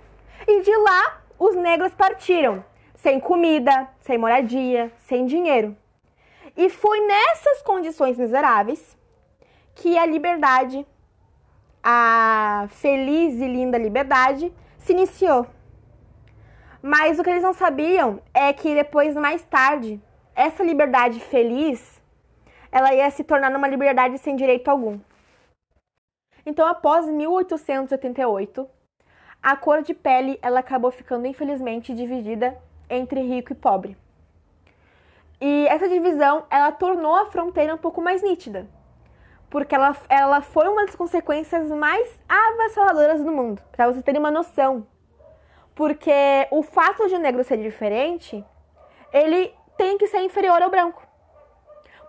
E 0.49 0.62
de 0.62 0.75
lá 0.77 1.21
os 1.39 1.55
negros 1.55 1.95
partiram, 1.95 2.65
sem 2.95 3.21
comida, 3.21 3.89
sem 4.00 4.17
moradia, 4.17 4.91
sem 4.99 5.27
dinheiro. 5.27 5.77
E 6.57 6.69
foi 6.69 7.00
nessas 7.07 7.62
condições 7.62 8.19
miseráveis 8.19 8.97
que 9.75 9.97
a 9.97 10.07
liberdade, 10.07 10.87
a 11.83 12.67
feliz 12.71 13.35
e 13.35 13.47
linda 13.47 13.79
liberdade, 13.79 14.53
se 14.79 14.93
iniciou. 14.93 15.47
Mas 16.83 17.19
o 17.19 17.23
que 17.23 17.31
eles 17.31 17.43
não 17.43 17.53
sabiam 17.53 18.21
é 18.33 18.53
que 18.53 18.75
depois, 18.75 19.15
mais 19.15 19.43
tarde, 19.45 20.00
essa 20.35 20.65
liberdade 20.65 21.21
feliz, 21.21 22.00
ela 22.73 22.95
ia 22.95 23.11
se 23.11 23.23
tornar 23.23 23.55
uma 23.55 23.69
liberdade 23.69 24.17
sem 24.19 24.35
direito 24.35 24.69
algum. 24.69 24.99
Então, 26.50 26.66
após 26.66 27.07
1888, 27.07 28.69
a 29.40 29.54
cor 29.54 29.83
de 29.83 29.95
pele 29.95 30.37
ela 30.42 30.59
acabou 30.59 30.90
ficando 30.90 31.28
infelizmente 31.28 31.95
dividida 31.95 32.61
entre 32.88 33.21
rico 33.21 33.52
e 33.52 33.54
pobre. 33.54 33.97
E 35.40 35.69
essa 35.69 35.88
divisão 35.88 36.45
ela 36.50 36.73
tornou 36.73 37.14
a 37.14 37.26
fronteira 37.26 37.73
um 37.73 37.78
pouco 37.78 38.02
mais 38.02 38.21
nítida, 38.21 38.66
porque 39.49 39.76
ela, 39.76 39.97
ela 40.09 40.40
foi 40.42 40.66
uma 40.66 40.85
das 40.87 40.97
consequências 40.97 41.71
mais 41.71 42.21
avassaladoras 42.28 43.23
do 43.23 43.30
mundo, 43.30 43.62
para 43.71 43.87
você 43.87 44.02
terem 44.02 44.19
uma 44.19 44.33
noção. 44.33 44.85
Porque 45.73 46.49
o 46.50 46.64
fato 46.64 47.07
de 47.07 47.14
o 47.14 47.21
negro 47.21 47.45
ser 47.45 47.59
diferente, 47.59 48.45
ele 49.12 49.54
tem 49.78 49.97
que 49.97 50.09
ser 50.09 50.19
inferior 50.23 50.61
ao 50.61 50.69
branco. 50.69 51.00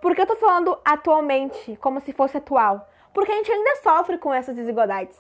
Por 0.02 0.16
que 0.16 0.22
eu 0.22 0.26
tô 0.26 0.36
falando 0.36 0.80
atualmente, 0.84 1.76
como 1.76 2.02
se 2.02 2.12
fosse 2.12 2.38
atual? 2.38 2.88
Porque 3.14 3.32
a 3.32 3.36
gente 3.36 3.52
ainda 3.52 3.76
sofre 3.78 4.18
com 4.18 4.34
essas 4.34 4.56
desigualdades. 4.56 5.18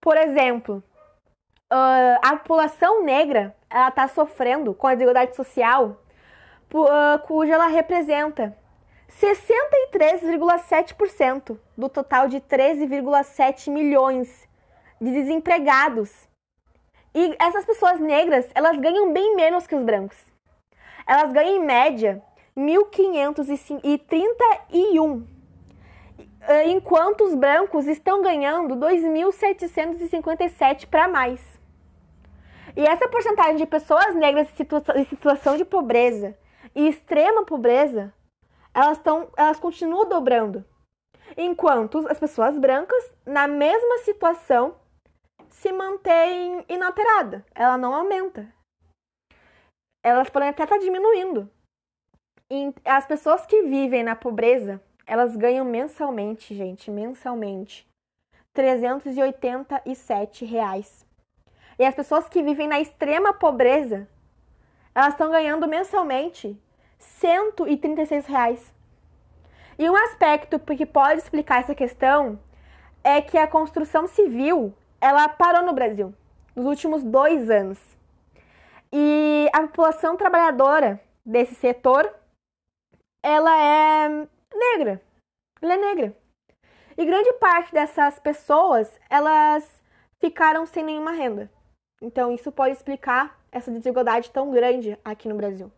Por 0.00 0.16
exemplo, 0.16 0.82
uh, 1.72 2.18
a 2.22 2.36
população 2.36 3.02
negra 3.02 3.56
está 3.88 4.06
sofrendo 4.08 4.72
com 4.74 4.86
a 4.86 4.94
desigualdade 4.94 5.34
social, 5.34 6.00
uh, 6.72 7.18
cuja 7.26 7.54
ela 7.54 7.66
representa 7.66 8.56
63,7% 9.08 11.58
do 11.76 11.88
total 11.88 12.28
de 12.28 12.40
13,7 12.40 13.70
milhões 13.70 14.46
de 15.00 15.10
desempregados. 15.10 16.28
E 17.14 17.34
essas 17.38 17.64
pessoas 17.64 17.98
negras, 17.98 18.46
elas 18.54 18.78
ganham 18.78 19.10
bem 19.12 19.34
menos 19.34 19.66
que 19.66 19.74
os 19.74 19.82
brancos. 19.82 20.18
Elas 21.06 21.32
ganham 21.32 21.56
em 21.56 21.64
média 21.64 22.22
1.531 22.56 24.62
eh, 24.72 25.37
enquanto 26.66 27.24
os 27.24 27.34
brancos 27.34 27.86
estão 27.86 28.22
ganhando 28.22 28.76
2.757 28.76 30.86
para 30.86 31.06
mais. 31.06 31.58
E 32.76 32.86
essa 32.86 33.08
porcentagem 33.08 33.56
de 33.56 33.66
pessoas 33.66 34.14
negras 34.14 34.48
em 34.96 35.04
situação 35.04 35.56
de 35.56 35.64
pobreza 35.64 36.36
e 36.74 36.88
extrema 36.88 37.44
pobreza, 37.44 38.12
elas, 38.72 38.98
tão, 38.98 39.28
elas 39.36 39.58
continuam 39.58 40.08
dobrando. 40.08 40.64
Enquanto 41.36 42.06
as 42.08 42.18
pessoas 42.18 42.58
brancas, 42.58 43.14
na 43.26 43.46
mesma 43.46 43.98
situação, 43.98 44.76
se 45.50 45.70
mantêm 45.72 46.64
inalterada. 46.68 47.44
Ela 47.54 47.76
não 47.76 47.94
aumenta. 47.94 48.52
Elas 50.02 50.30
podem 50.30 50.48
até 50.48 50.62
estar 50.62 50.78
diminuindo. 50.78 51.50
E 52.50 52.72
as 52.84 53.06
pessoas 53.06 53.44
que 53.44 53.62
vivem 53.62 54.02
na 54.02 54.16
pobreza 54.16 54.82
elas 55.08 55.34
ganham 55.34 55.64
mensalmente, 55.64 56.54
gente, 56.54 56.90
mensalmente, 56.90 57.88
387 58.52 60.44
reais. 60.44 61.06
E 61.78 61.84
as 61.84 61.94
pessoas 61.94 62.28
que 62.28 62.42
vivem 62.42 62.68
na 62.68 62.78
extrema 62.78 63.32
pobreza, 63.32 64.06
elas 64.94 65.14
estão 65.14 65.30
ganhando 65.30 65.66
mensalmente 65.66 66.60
136 66.98 68.26
reais. 68.26 68.74
E 69.78 69.88
um 69.88 69.96
aspecto 69.96 70.58
que 70.58 70.84
pode 70.84 71.20
explicar 71.20 71.60
essa 71.60 71.74
questão 71.74 72.38
é 73.02 73.22
que 73.22 73.38
a 73.38 73.46
construção 73.46 74.06
civil 74.06 74.74
ela 75.00 75.26
parou 75.26 75.62
no 75.62 75.72
Brasil 75.72 76.12
nos 76.54 76.66
últimos 76.66 77.02
dois 77.02 77.48
anos. 77.48 77.78
E 78.92 79.48
a 79.54 79.62
população 79.62 80.18
trabalhadora 80.18 81.00
desse 81.24 81.54
setor 81.54 82.12
ela 83.22 83.56
é 83.56 84.26
negra. 84.54 85.00
Ela 85.60 85.74
é 85.74 85.76
negra. 85.76 86.16
E 86.96 87.04
grande 87.04 87.32
parte 87.34 87.72
dessas 87.72 88.18
pessoas, 88.18 88.90
elas 89.08 89.82
ficaram 90.18 90.66
sem 90.66 90.84
nenhuma 90.84 91.12
renda. 91.12 91.50
Então, 92.00 92.32
isso 92.32 92.50
pode 92.52 92.74
explicar 92.74 93.38
essa 93.50 93.70
desigualdade 93.70 94.30
tão 94.30 94.50
grande 94.50 94.98
aqui 95.04 95.28
no 95.28 95.36
Brasil. 95.36 95.70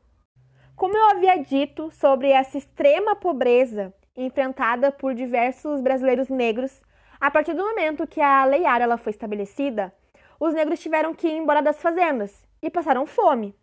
Como 0.77 0.97
eu 0.97 1.11
havia 1.11 1.37
dito 1.43 1.91
sobre 1.91 2.31
essa 2.31 2.57
extrema 2.57 3.15
pobreza 3.15 3.93
enfrentada 4.17 4.91
por 4.91 5.15
diversos 5.15 5.81
brasileiros 5.81 6.29
negros, 6.29 6.83
a 7.21 7.31
partir 7.31 7.55
do 7.55 7.62
momento 7.62 8.07
que 8.07 8.21
a 8.21 8.45
Lei 8.45 8.65
Áurea 8.65 8.85
ela 8.85 8.97
foi 8.97 9.11
estabelecida, 9.11 9.95
os 10.39 10.55
negros 10.55 10.81
tiveram 10.81 11.15
que 11.15 11.29
ir 11.29 11.37
embora 11.37 11.61
das 11.61 11.81
fazendas 11.83 12.47
e 12.62 12.71
passaram 12.71 13.07
fome. 13.07 13.55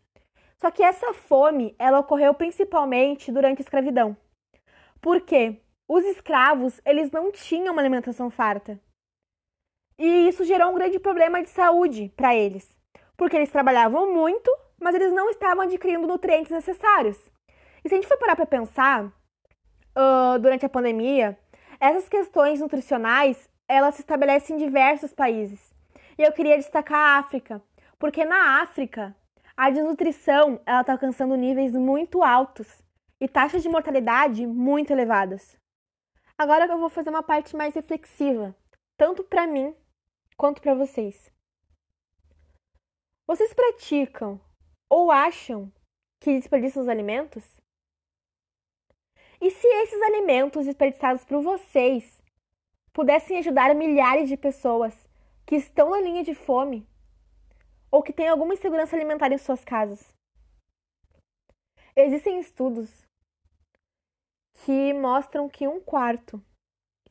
Só 0.57 0.69
que 0.69 0.83
essa 0.83 1.13
fome, 1.13 1.75
ela 1.77 1.99
ocorreu 1.99 2.33
principalmente 2.33 3.31
durante 3.31 3.59
a 3.59 3.63
escravidão. 3.63 4.15
Por 5.01 5.21
quê? 5.21 5.61
Os 5.87 6.03
escravos, 6.03 6.81
eles 6.85 7.11
não 7.11 7.31
tinham 7.31 7.73
uma 7.73 7.81
alimentação 7.81 8.29
farta. 8.29 8.79
E 9.97 10.27
isso 10.27 10.43
gerou 10.43 10.71
um 10.71 10.75
grande 10.75 10.99
problema 10.99 11.41
de 11.41 11.49
saúde 11.49 12.11
para 12.15 12.35
eles, 12.35 12.77
porque 13.15 13.35
eles 13.35 13.51
trabalhavam 13.51 14.13
muito 14.13 14.51
mas 14.79 14.95
eles 14.95 15.11
não 15.11 15.29
estavam 15.29 15.63
adquirindo 15.63 16.07
nutrientes 16.07 16.51
necessários. 16.51 17.17
E 17.83 17.89
se 17.89 17.95
a 17.95 17.97
gente 17.97 18.07
for 18.07 18.17
parar 18.17 18.35
para 18.35 18.45
pensar, 18.45 19.05
uh, 19.05 20.39
durante 20.39 20.65
a 20.65 20.69
pandemia, 20.69 21.37
essas 21.79 22.07
questões 22.07 22.59
nutricionais 22.59 23.49
elas 23.67 23.95
se 23.95 24.01
estabelecem 24.01 24.55
em 24.55 24.59
diversos 24.59 25.13
países. 25.13 25.73
E 26.17 26.23
eu 26.23 26.31
queria 26.31 26.57
destacar 26.57 26.97
a 26.97 27.17
África, 27.19 27.61
porque 27.99 28.23
na 28.23 28.61
África 28.61 29.15
a 29.55 29.69
desnutrição 29.69 30.61
ela 30.65 30.81
está 30.81 30.93
alcançando 30.93 31.35
níveis 31.35 31.73
muito 31.73 32.23
altos 32.23 32.81
e 33.19 33.27
taxas 33.27 33.63
de 33.63 33.69
mortalidade 33.69 34.45
muito 34.45 34.91
elevadas. 34.91 35.57
Agora 36.37 36.67
eu 36.67 36.77
vou 36.77 36.89
fazer 36.89 37.09
uma 37.09 37.23
parte 37.23 37.55
mais 37.55 37.73
reflexiva, 37.73 38.55
tanto 38.95 39.23
para 39.23 39.47
mim 39.47 39.75
quanto 40.35 40.61
para 40.61 40.75
vocês. 40.75 41.31
Vocês 43.25 43.53
praticam 43.53 44.39
ou 44.89 45.11
acham 45.11 45.71
que 46.19 46.33
desperdiçam 46.33 46.83
os 46.83 46.89
alimentos? 46.89 47.43
E 49.41 49.51
se 49.51 49.67
esses 49.67 50.01
alimentos 50.01 50.65
desperdiçados 50.65 51.25
por 51.25 51.41
vocês 51.41 52.21
pudessem 52.93 53.37
ajudar 53.37 53.73
milhares 53.75 54.29
de 54.29 54.37
pessoas 54.37 55.07
que 55.45 55.55
estão 55.55 55.89
na 55.91 56.01
linha 56.01 56.23
de 56.23 56.33
fome 56.33 56.87
ou 57.91 58.03
que 58.03 58.13
têm 58.13 58.27
alguma 58.27 58.53
insegurança 58.53 58.95
alimentar 58.95 59.31
em 59.31 59.37
suas 59.37 59.63
casas? 59.63 60.15
Existem 61.95 62.39
estudos 62.39 63.06
que 64.65 64.93
mostram 64.93 65.47
que 65.47 65.67
um 65.67 65.79
quarto 65.79 66.43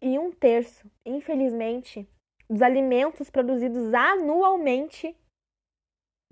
e 0.01 0.19
um 0.19 0.33
terço, 0.33 0.91
infelizmente, 1.05 2.09
dos 2.49 2.63
alimentos 2.63 3.31
produzidos 3.31 3.95
anualmente 3.95 5.17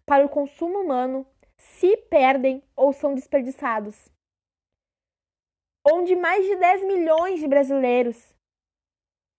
para 0.05 0.25
o 0.25 0.29
consumo 0.29 0.81
humano 0.81 1.27
se 1.57 1.97
perdem 1.97 2.63
ou 2.77 2.93
são 2.93 3.15
desperdiçados. 3.15 4.11
Onde 5.87 6.17
mais 6.17 6.45
de 6.45 6.57
10 6.57 6.85
milhões 6.85 7.41
de 7.41 7.49
brasileiros 7.49 8.35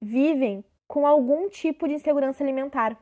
vivem 0.01 0.63
com 0.88 1.05
algum 1.05 1.50
tipo 1.50 1.88
de 1.88 1.96
insegurança 1.96 2.44
alimentar. 2.44 3.00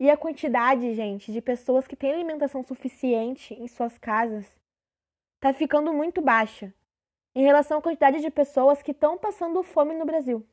E 0.00 0.10
a 0.10 0.16
quantidade, 0.16 0.94
gente, 0.94 1.30
de 1.32 1.40
pessoas 1.40 1.86
que 1.86 1.94
têm 1.94 2.12
alimentação 2.12 2.64
suficiente 2.64 3.54
em 3.54 3.68
suas 3.68 3.98
casas 3.98 4.46
está 5.36 5.52
ficando 5.52 5.92
muito 5.92 6.20
baixa 6.20 6.74
em 7.34 7.42
relação 7.42 7.78
à 7.78 7.82
quantidade 7.82 8.20
de 8.20 8.30
pessoas 8.30 8.82
que 8.82 8.90
estão 8.90 9.16
passando 9.16 9.62
fome 9.62 9.94
no 9.94 10.04
Brasil. 10.04 10.46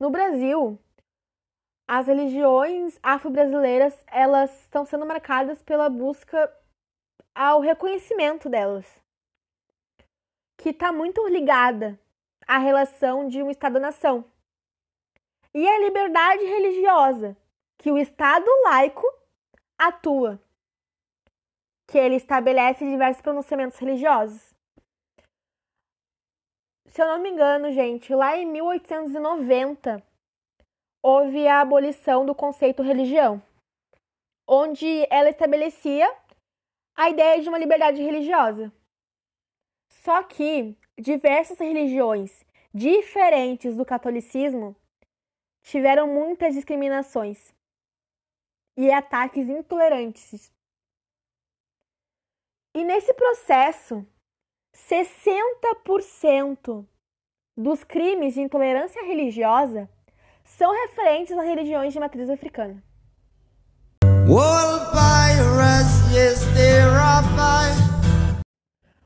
No 0.00 0.10
Brasil, 0.10 0.78
as 1.86 2.06
religiões 2.06 2.98
afro-brasileiras 3.02 4.04
elas 4.06 4.60
estão 4.60 4.84
sendo 4.84 5.06
marcadas 5.06 5.62
pela 5.62 5.88
busca 5.88 6.54
ao 7.34 7.60
reconhecimento 7.60 8.48
delas, 8.48 8.86
que 10.56 10.70
está 10.70 10.92
muito 10.92 11.26
ligada 11.28 11.98
à 12.46 12.58
relação 12.58 13.28
de 13.28 13.42
um 13.42 13.50
Estado-nação 13.50 14.24
e 15.54 15.68
à 15.68 15.78
liberdade 15.78 16.44
religiosa 16.44 17.36
que 17.78 17.90
o 17.90 17.98
Estado 17.98 18.46
laico 18.64 19.06
atua 19.78 20.40
que 21.88 21.96
ele 21.96 22.16
estabelece 22.16 22.84
diversos 22.84 23.22
pronunciamentos 23.22 23.78
religiosos. 23.78 24.54
Se 26.86 27.00
eu 27.00 27.06
não 27.06 27.18
me 27.18 27.30
engano, 27.30 27.72
gente, 27.72 28.14
lá 28.14 28.36
em 28.36 28.44
1890 28.46 30.02
houve 31.02 31.48
a 31.48 31.60
abolição 31.60 32.26
do 32.26 32.34
conceito 32.34 32.82
religião, 32.82 33.42
onde 34.46 35.06
ela 35.10 35.30
estabelecia 35.30 36.14
a 36.94 37.08
ideia 37.08 37.40
de 37.40 37.48
uma 37.48 37.58
liberdade 37.58 38.02
religiosa. 38.02 38.70
Só 39.90 40.22
que 40.22 40.76
diversas 40.98 41.58
religiões 41.58 42.44
diferentes 42.74 43.76
do 43.76 43.84
catolicismo 43.84 44.76
tiveram 45.62 46.06
muitas 46.06 46.54
discriminações 46.54 47.54
e 48.76 48.90
ataques 48.90 49.48
intolerantes 49.48 50.52
e 52.78 52.84
nesse 52.84 53.12
processo, 53.12 54.06
60% 54.72 56.86
dos 57.56 57.82
crimes 57.82 58.34
de 58.34 58.40
intolerância 58.40 59.02
religiosa 59.02 59.90
são 60.44 60.70
referentes 60.70 61.36
a 61.36 61.42
religiões 61.42 61.92
de 61.92 61.98
matriz 61.98 62.30
africana. 62.30 62.80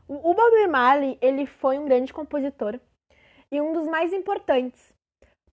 O 0.07 0.35
Bob 0.35 0.67
Marley 0.69 1.17
ele 1.23 1.47
foi 1.47 1.79
um 1.79 1.87
grande 1.87 2.13
compositor 2.13 2.79
e 3.51 3.59
um 3.59 3.73
dos 3.73 3.87
mais 3.87 4.13
importantes, 4.13 4.93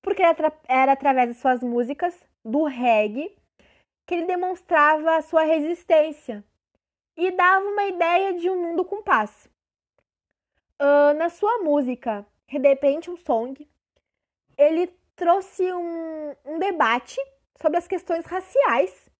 porque 0.01 0.21
era 0.67 0.91
através 0.91 1.29
de 1.29 1.35
suas 1.35 1.63
músicas, 1.63 2.13
do 2.43 2.65
reggae, 2.65 3.33
que 4.05 4.15
ele 4.15 4.25
demonstrava 4.25 5.15
a 5.15 5.21
sua 5.21 5.43
resistência 5.43 6.43
e 7.19 7.31
dava 7.31 7.65
uma 7.65 7.83
ideia 7.83 8.33
de 8.33 8.49
um 8.49 8.61
mundo 8.61 8.85
com 8.85 9.03
paz. 9.03 9.49
Uh, 10.81 11.13
na 11.17 11.27
sua 11.29 11.57
música 11.57 12.25
Redepente 12.47 13.11
um 13.11 13.17
Song, 13.17 13.69
ele 14.57 14.87
trouxe 15.17 15.69
um, 15.73 16.33
um 16.45 16.57
debate 16.57 17.19
sobre 17.61 17.77
as 17.77 17.89
questões 17.89 18.25
raciais, 18.25 19.11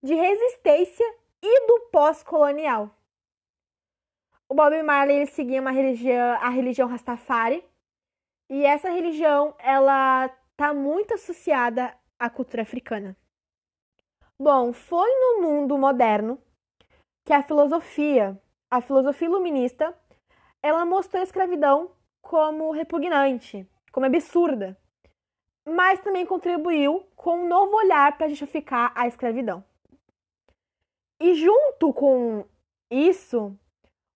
de 0.00 0.14
resistência 0.14 1.04
e 1.42 1.66
do 1.66 1.88
pós-colonial. 1.90 2.94
O 4.48 4.54
Bob 4.54 4.80
Marley 4.84 5.26
seguia 5.26 5.60
uma 5.60 5.72
religião, 5.72 6.38
a 6.40 6.48
religião 6.50 6.88
Rastafari, 6.88 7.64
e 8.48 8.64
essa 8.64 8.88
religião 8.88 9.52
ela 9.58 10.26
está 10.52 10.72
muito 10.72 11.12
associada 11.14 11.92
à 12.20 12.30
cultura 12.30 12.62
africana. 12.62 13.16
Bom, 14.38 14.72
foi 14.72 15.10
no 15.10 15.42
mundo 15.42 15.76
moderno 15.76 16.40
que 17.28 17.32
a 17.34 17.42
filosofia, 17.42 18.40
a 18.70 18.80
filosofia 18.80 19.28
iluminista, 19.28 19.94
ela 20.62 20.86
mostrou 20.86 21.20
a 21.20 21.24
escravidão 21.24 21.90
como 22.22 22.70
repugnante, 22.70 23.68
como 23.92 24.06
absurda, 24.06 24.74
mas 25.62 26.00
também 26.00 26.24
contribuiu 26.24 27.06
com 27.14 27.40
um 27.40 27.46
novo 27.46 27.76
olhar 27.76 28.16
para 28.16 28.30
justificar 28.30 28.92
a 28.94 29.06
escravidão. 29.06 29.62
E 31.20 31.34
junto 31.34 31.92
com 31.92 32.46
isso, 32.90 33.54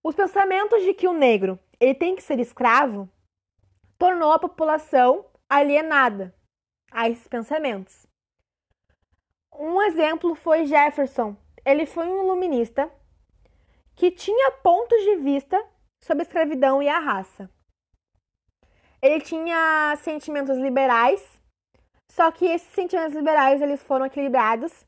os 0.01 0.15
pensamentos 0.15 0.81
de 0.81 0.95
que 0.95 1.07
o 1.07 1.13
negro 1.13 1.59
ele 1.79 1.93
tem 1.93 2.15
que 2.15 2.23
ser 2.23 2.39
escravo 2.39 3.07
tornou 3.95 4.31
a 4.31 4.39
população 4.39 5.23
alienada 5.47 6.33
a 6.89 7.07
esses 7.07 7.27
pensamentos. 7.27 8.07
Um 9.53 9.83
exemplo 9.83 10.33
foi 10.33 10.65
Jefferson. 10.65 11.37
Ele 11.63 11.85
foi 11.85 12.07
um 12.07 12.23
iluminista 12.23 12.91
que 13.95 14.11
tinha 14.11 14.51
pontos 14.51 15.01
de 15.03 15.17
vista 15.17 15.61
sobre 15.99 16.23
a 16.23 16.25
escravidão 16.25 16.81
e 16.81 16.87
a 16.87 16.99
raça. 16.99 17.49
Ele 19.01 19.19
tinha 19.21 19.95
sentimentos 19.97 20.57
liberais, 20.57 21.21
só 22.09 22.31
que 22.31 22.45
esses 22.45 22.69
sentimentos 22.69 23.15
liberais 23.15 23.61
eles 23.61 23.81
foram 23.83 24.05
equilibrados 24.05 24.85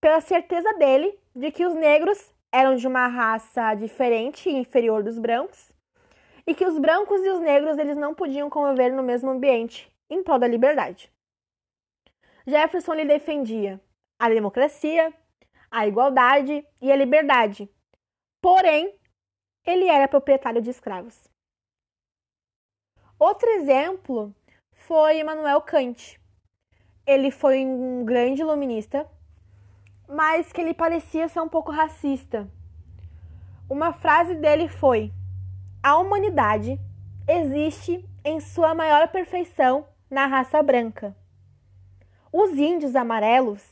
pela 0.00 0.20
certeza 0.20 0.72
dele 0.74 1.18
de 1.34 1.50
que 1.50 1.64
os 1.64 1.74
negros 1.74 2.32
eram 2.52 2.76
de 2.76 2.86
uma 2.86 3.06
raça 3.06 3.74
diferente 3.74 4.48
e 4.48 4.52
inferior 4.52 5.02
dos 5.02 5.18
brancos 5.18 5.72
e 6.46 6.54
que 6.54 6.66
os 6.66 6.78
brancos 6.78 7.24
e 7.24 7.30
os 7.30 7.40
negros 7.40 7.78
eles 7.78 7.96
não 7.96 8.14
podiam 8.14 8.50
conviver 8.50 8.92
no 8.92 9.02
mesmo 9.02 9.30
ambiente 9.30 9.90
em 10.10 10.22
prol 10.22 10.38
da 10.38 10.46
liberdade. 10.46 11.10
Jefferson 12.46 12.94
lhe 12.94 13.04
defendia 13.04 13.80
a 14.18 14.28
democracia, 14.28 15.12
a 15.70 15.86
igualdade 15.86 16.66
e 16.80 16.92
a 16.92 16.96
liberdade, 16.96 17.68
Porém, 18.42 18.92
ele 19.64 19.86
era 19.86 20.08
proprietário 20.08 20.60
de 20.60 20.68
escravos. 20.68 21.30
Outro 23.16 23.48
exemplo 23.50 24.34
foi 24.72 25.20
Immanuel 25.20 25.62
Kant. 25.62 26.20
Ele 27.06 27.30
foi 27.30 27.64
um 27.64 28.04
grande 28.04 28.42
iluminista, 28.42 29.08
mas 30.08 30.52
que 30.52 30.60
ele 30.60 30.74
parecia 30.74 31.28
ser 31.28 31.38
um 31.38 31.48
pouco 31.48 31.70
racista. 31.70 32.50
Uma 33.70 33.92
frase 33.92 34.34
dele 34.34 34.66
foi: 34.66 35.12
A 35.80 35.96
humanidade 35.98 36.80
existe 37.28 38.04
em 38.24 38.40
sua 38.40 38.74
maior 38.74 39.06
perfeição 39.12 39.86
na 40.10 40.26
raça 40.26 40.60
branca. 40.60 41.16
Os 42.32 42.50
índios 42.58 42.96
amarelos 42.96 43.62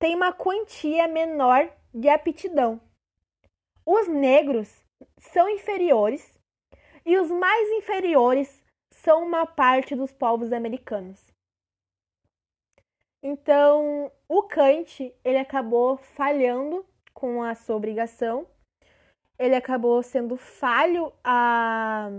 têm 0.00 0.16
uma 0.16 0.32
quantia 0.32 1.06
menor 1.06 1.70
de 1.94 2.08
aptidão 2.08 2.80
os 3.84 4.08
negros 4.08 4.82
são 5.18 5.48
inferiores 5.48 6.38
e 7.04 7.18
os 7.18 7.30
mais 7.30 7.68
inferiores 7.70 8.62
são 8.90 9.24
uma 9.24 9.46
parte 9.46 9.94
dos 9.94 10.12
povos 10.12 10.52
americanos. 10.52 11.32
Então, 13.22 14.10
o 14.28 14.42
Kant, 14.42 15.14
ele 15.24 15.38
acabou 15.38 15.96
falhando 15.96 16.84
com 17.14 17.42
a 17.42 17.54
sua 17.54 17.76
obrigação. 17.76 18.46
Ele 19.38 19.54
acabou 19.54 20.02
sendo 20.02 20.36
falho 20.36 21.12
a, 21.22 22.10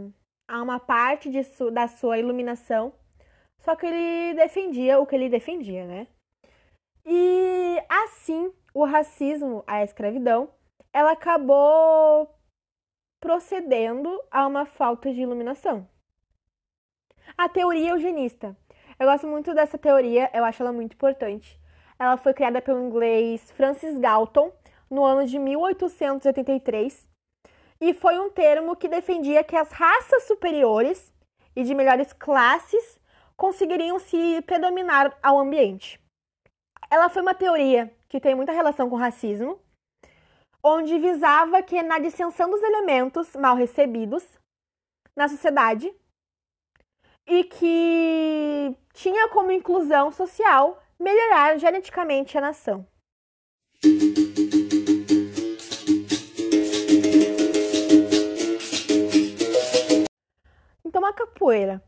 a 0.47 0.62
uma 0.62 0.80
parte 0.80 1.30
de 1.30 1.43
su, 1.43 1.69
da 1.69 1.88
sua 1.88 2.17
iluminação. 2.17 2.93
Só 3.60 3.76
que 3.76 3.86
ele 3.86 4.36
defendia 4.36 4.99
o 4.99 5.06
que 5.06 5.15
ele 5.15 5.30
defendia, 5.30 5.86
né? 5.86 6.08
E 7.06 7.84
assim, 7.89 8.54
o 8.73 8.86
racismo, 8.86 9.63
a 9.67 9.84
escravidão, 9.84 10.49
ela 10.93 11.13
acabou 11.13 12.29
procedendo 13.19 14.21
a 14.29 14.45
uma 14.45 14.65
falta 14.65 15.12
de 15.12 15.21
iluminação. 15.21 15.88
A 17.36 17.49
teoria 17.49 17.89
eugenista. 17.89 18.56
Eu 18.99 19.08
gosto 19.08 19.25
muito 19.25 19.56
dessa 19.56 19.77
teoria, 19.77 20.29
eu 20.34 20.45
acho 20.45 20.62
ela 20.62 20.71
muito 20.71 20.93
importante. 20.93 21.60
Ela 21.97 22.15
foi 22.15 22.34
criada 22.34 22.62
pelo 22.62 22.86
inglês 22.86 23.51
Francis 23.51 23.97
Galton 23.97 24.51
no 24.89 25.03
ano 25.03 25.25
de 25.25 25.39
1883 25.39 27.08
e 27.82 27.93
foi 27.93 28.19
um 28.19 28.29
termo 28.29 28.75
que 28.75 28.88
defendia 28.88 29.43
que 29.43 29.56
as 29.56 29.71
raças 29.71 30.23
superiores 30.23 31.12
e 31.56 31.63
de 31.63 31.73
melhores 31.73 32.13
classes 32.13 32.99
conseguiriam 33.36 33.97
se 33.99 34.41
predominar 34.43 35.17
ao 35.23 35.39
ambiente. 35.39 35.99
Ela 36.89 37.10
foi 37.10 37.21
uma 37.21 37.34
teoria 37.34 37.91
que 38.08 38.19
tem 38.19 38.36
muita 38.36 38.51
relação 38.51 38.89
com 38.89 38.95
racismo, 38.95 39.60
onde 40.63 40.97
visava 40.97 41.62
que 41.62 41.84
na 41.84 41.99
dissensão 41.99 42.49
dos 42.49 42.63
elementos 42.63 43.36
mal 43.36 43.56
recebidos 43.56 44.23
na 45.15 45.28
sociedade 45.28 45.93
e 47.28 47.43
que 47.43 48.76
tinha 48.93 49.28
como 49.30 49.52
inclusão 49.52 50.12
social 50.12 50.82
melhorar 50.99 51.58
geneticamente 51.58 52.38
a 52.38 52.41
nação. 52.41 52.88
Então, 60.86 61.06
a 61.06 61.13
capoeira, 61.13 61.84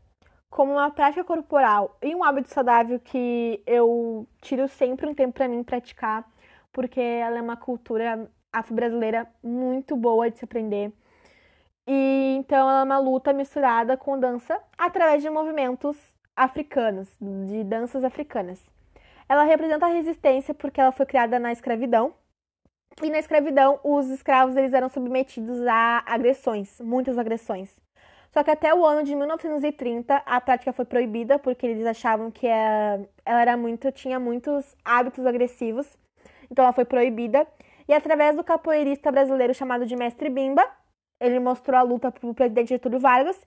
como 0.50 0.72
uma 0.72 0.90
prática 0.90 1.24
corporal 1.24 1.96
e 2.02 2.14
um 2.14 2.22
hábito 2.22 2.52
saudável 2.52 3.00
que 3.00 3.62
eu 3.66 4.28
tiro 4.42 4.68
sempre 4.68 5.06
um 5.06 5.14
tempo 5.14 5.34
para 5.34 5.48
mim 5.48 5.62
praticar, 5.62 6.28
porque 6.72 7.00
ela 7.00 7.38
é 7.38 7.42
uma 7.42 7.56
cultura 7.56 8.30
afro-brasileira 8.58 9.26
muito 9.42 9.96
boa 9.96 10.30
de 10.30 10.38
se 10.38 10.44
aprender. 10.44 10.92
E 11.86 12.36
então 12.38 12.58
ela 12.58 12.80
é 12.80 12.84
uma 12.84 12.98
luta 12.98 13.32
misturada 13.32 13.96
com 13.96 14.18
dança 14.18 14.60
através 14.76 15.22
de 15.22 15.30
movimentos 15.30 15.96
africanos, 16.34 17.08
de 17.20 17.62
danças 17.64 18.02
africanas. 18.04 18.60
Ela 19.28 19.44
representa 19.44 19.86
a 19.86 19.90
resistência 19.90 20.52
porque 20.54 20.80
ela 20.80 20.92
foi 20.92 21.06
criada 21.06 21.38
na 21.38 21.52
escravidão. 21.52 22.14
E 23.02 23.10
na 23.10 23.18
escravidão, 23.18 23.78
os 23.84 24.08
escravos 24.08 24.56
eles 24.56 24.72
eram 24.72 24.88
submetidos 24.88 25.66
a 25.66 26.02
agressões, 26.06 26.80
muitas 26.80 27.18
agressões. 27.18 27.70
Só 28.32 28.42
que 28.42 28.50
até 28.50 28.74
o 28.74 28.84
ano 28.84 29.02
de 29.02 29.14
1930 29.14 30.22
a 30.24 30.40
prática 30.40 30.72
foi 30.72 30.84
proibida 30.84 31.38
porque 31.38 31.66
eles 31.66 31.86
achavam 31.86 32.30
que 32.30 32.46
ela 32.46 33.06
era 33.24 33.56
muito, 33.56 33.90
tinha 33.92 34.18
muitos 34.20 34.76
hábitos 34.84 35.24
agressivos. 35.26 35.86
Então 36.50 36.64
ela 36.64 36.72
foi 36.72 36.84
proibida. 36.84 37.46
E 37.88 37.94
através 37.94 38.36
do 38.36 38.42
capoeirista 38.42 39.12
brasileiro 39.12 39.54
chamado 39.54 39.86
de 39.86 39.94
Mestre 39.96 40.28
Bimba, 40.28 40.68
ele 41.20 41.38
mostrou 41.38 41.78
a 41.78 41.82
luta 41.82 42.10
para 42.10 42.28
o 42.28 42.34
presidente 42.34 42.68
Getúlio 42.68 42.98
Vargas 42.98 43.40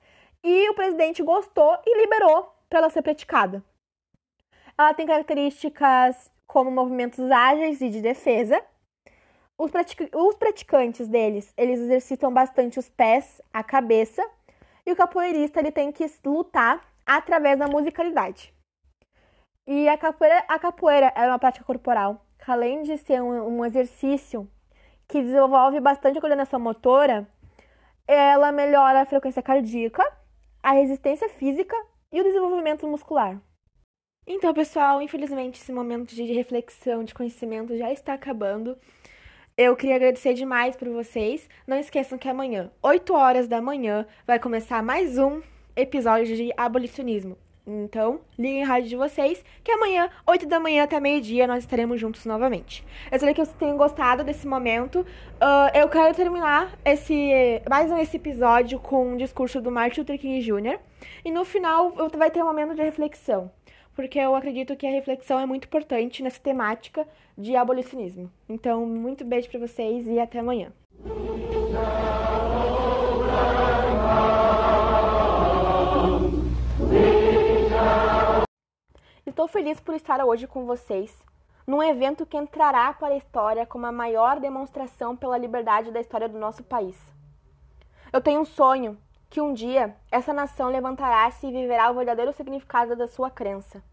e 0.43 0.69
o 0.69 0.73
presidente 0.73 1.21
gostou 1.21 1.77
e 1.85 2.01
liberou 2.01 2.53
para 2.69 2.79
ela 2.79 2.89
ser 2.89 3.01
praticada. 3.01 3.63
Ela 4.77 4.93
tem 4.93 5.05
características 5.05 6.31
como 6.47 6.71
movimentos 6.71 7.29
ágeis 7.29 7.81
e 7.81 7.89
de 7.89 8.01
defesa. 8.01 8.63
Os, 9.57 9.69
pratic 9.71 10.09
os 10.15 10.35
praticantes 10.35 11.07
deles, 11.07 11.53
eles 11.57 11.79
exercitam 11.81 12.33
bastante 12.33 12.79
os 12.79 12.87
pés, 12.87 13.41
a 13.53 13.61
cabeça, 13.61 14.25
e 14.85 14.91
o 14.91 14.95
capoeirista 14.95 15.59
ele 15.59 15.71
tem 15.71 15.91
que 15.91 16.09
lutar 16.25 16.81
através 17.05 17.59
da 17.59 17.67
musicalidade. 17.67 18.53
E 19.67 19.87
a 19.89 19.97
capoeira, 19.97 20.45
a 20.47 20.57
capoeira 20.57 21.13
é 21.13 21.27
uma 21.27 21.37
prática 21.37 21.65
corporal 21.65 22.25
além 22.51 22.83
de 22.83 22.97
ser 22.97 23.21
um, 23.21 23.59
um 23.59 23.65
exercício 23.65 24.49
que 25.07 25.21
desenvolve 25.21 25.79
bastante 25.79 26.17
a 26.17 26.21
coordenação 26.21 26.59
motora, 26.59 27.27
ela 28.07 28.51
melhora 28.51 29.01
a 29.01 29.05
frequência 29.05 29.41
cardíaca, 29.41 30.03
a 30.61 30.71
resistência 30.73 31.29
física 31.29 31.75
e 32.11 32.19
o 32.19 32.23
desenvolvimento 32.23 32.87
muscular. 32.87 33.41
Então, 34.27 34.53
pessoal, 34.53 35.01
infelizmente 35.01 35.59
esse 35.59 35.71
momento 35.71 36.13
de 36.13 36.23
reflexão, 36.23 37.03
de 37.03 37.13
conhecimento 37.13 37.75
já 37.75 37.91
está 37.91 38.13
acabando. 38.13 38.77
Eu 39.57 39.75
queria 39.75 39.95
agradecer 39.95 40.33
demais 40.35 40.75
por 40.75 40.87
vocês. 40.89 41.49
Não 41.65 41.77
esqueçam 41.77 42.17
que 42.17 42.29
amanhã, 42.29 42.71
8 42.81 43.13
horas 43.13 43.47
da 43.47 43.61
manhã, 43.61 44.05
vai 44.27 44.39
começar 44.39 44.83
mais 44.83 45.17
um 45.17 45.41
episódio 45.75 46.35
de 46.35 46.51
abolicionismo. 46.55 47.37
Então, 47.69 48.21
liguem 48.37 48.63
a 48.63 48.65
rádio 48.65 48.89
de 48.89 48.95
vocês, 48.95 49.45
que 49.63 49.71
amanhã, 49.71 50.09
8 50.25 50.47
da 50.47 50.59
manhã 50.59 50.83
até 50.83 50.99
meio-dia, 50.99 51.45
nós 51.45 51.59
estaremos 51.59 51.99
juntos 51.99 52.25
novamente. 52.25 52.83
Eu 53.11 53.15
espero 53.15 53.35
que 53.35 53.45
vocês 53.45 53.55
tenham 53.59 53.77
gostado 53.77 54.23
desse 54.23 54.47
momento. 54.47 55.01
Uh, 55.01 55.77
eu 55.77 55.87
quero 55.87 56.15
terminar 56.15 56.75
esse 56.83 57.61
mais 57.69 57.91
um 57.91 57.97
esse 57.99 58.17
episódio 58.17 58.79
com 58.79 59.11
um 59.11 59.17
discurso 59.17 59.61
do 59.61 59.69
Martin 59.69 59.99
Luther 59.99 60.17
King 60.17 60.41
Jr. 60.41 60.79
E 61.23 61.29
no 61.29 61.45
final 61.45 61.93
vai 62.17 62.31
ter 62.31 62.41
um 62.41 62.47
momento 62.47 62.73
de 62.73 62.81
reflexão. 62.81 63.51
Porque 63.95 64.17
eu 64.17 64.33
acredito 64.33 64.75
que 64.75 64.87
a 64.87 64.91
reflexão 64.91 65.39
é 65.39 65.45
muito 65.45 65.65
importante 65.65 66.23
nessa 66.23 66.39
temática 66.39 67.07
de 67.37 67.55
abolicionismo. 67.55 68.31
Então, 68.47 68.83
muito 68.83 69.23
beijo 69.23 69.47
para 69.47 69.59
vocês 69.59 70.07
e 70.07 70.19
até 70.19 70.39
amanhã. 70.39 70.71
Estou 79.29 79.47
feliz 79.47 79.79
por 79.79 79.93
estar 79.93 80.25
hoje 80.25 80.47
com 80.47 80.65
vocês 80.65 81.15
num 81.67 81.83
evento 81.83 82.25
que 82.25 82.35
entrará 82.35 82.91
para 82.91 83.13
a 83.13 83.17
história 83.17 83.63
como 83.63 83.85
a 83.85 83.91
maior 83.91 84.39
demonstração 84.39 85.15
pela 85.15 85.37
liberdade 85.37 85.91
da 85.91 85.99
história 85.99 86.27
do 86.27 86.39
nosso 86.39 86.63
país. 86.63 86.99
Eu 88.11 88.21
tenho 88.21 88.41
um 88.41 88.45
sonho 88.45 88.97
que 89.29 89.39
um 89.39 89.53
dia 89.53 89.95
essa 90.11 90.33
nação 90.33 90.69
levantará-se 90.69 91.45
e 91.45 91.51
viverá 91.51 91.91
o 91.91 91.93
verdadeiro 91.93 92.33
significado 92.33 92.95
da 92.95 93.07
sua 93.07 93.29
crença. 93.29 93.83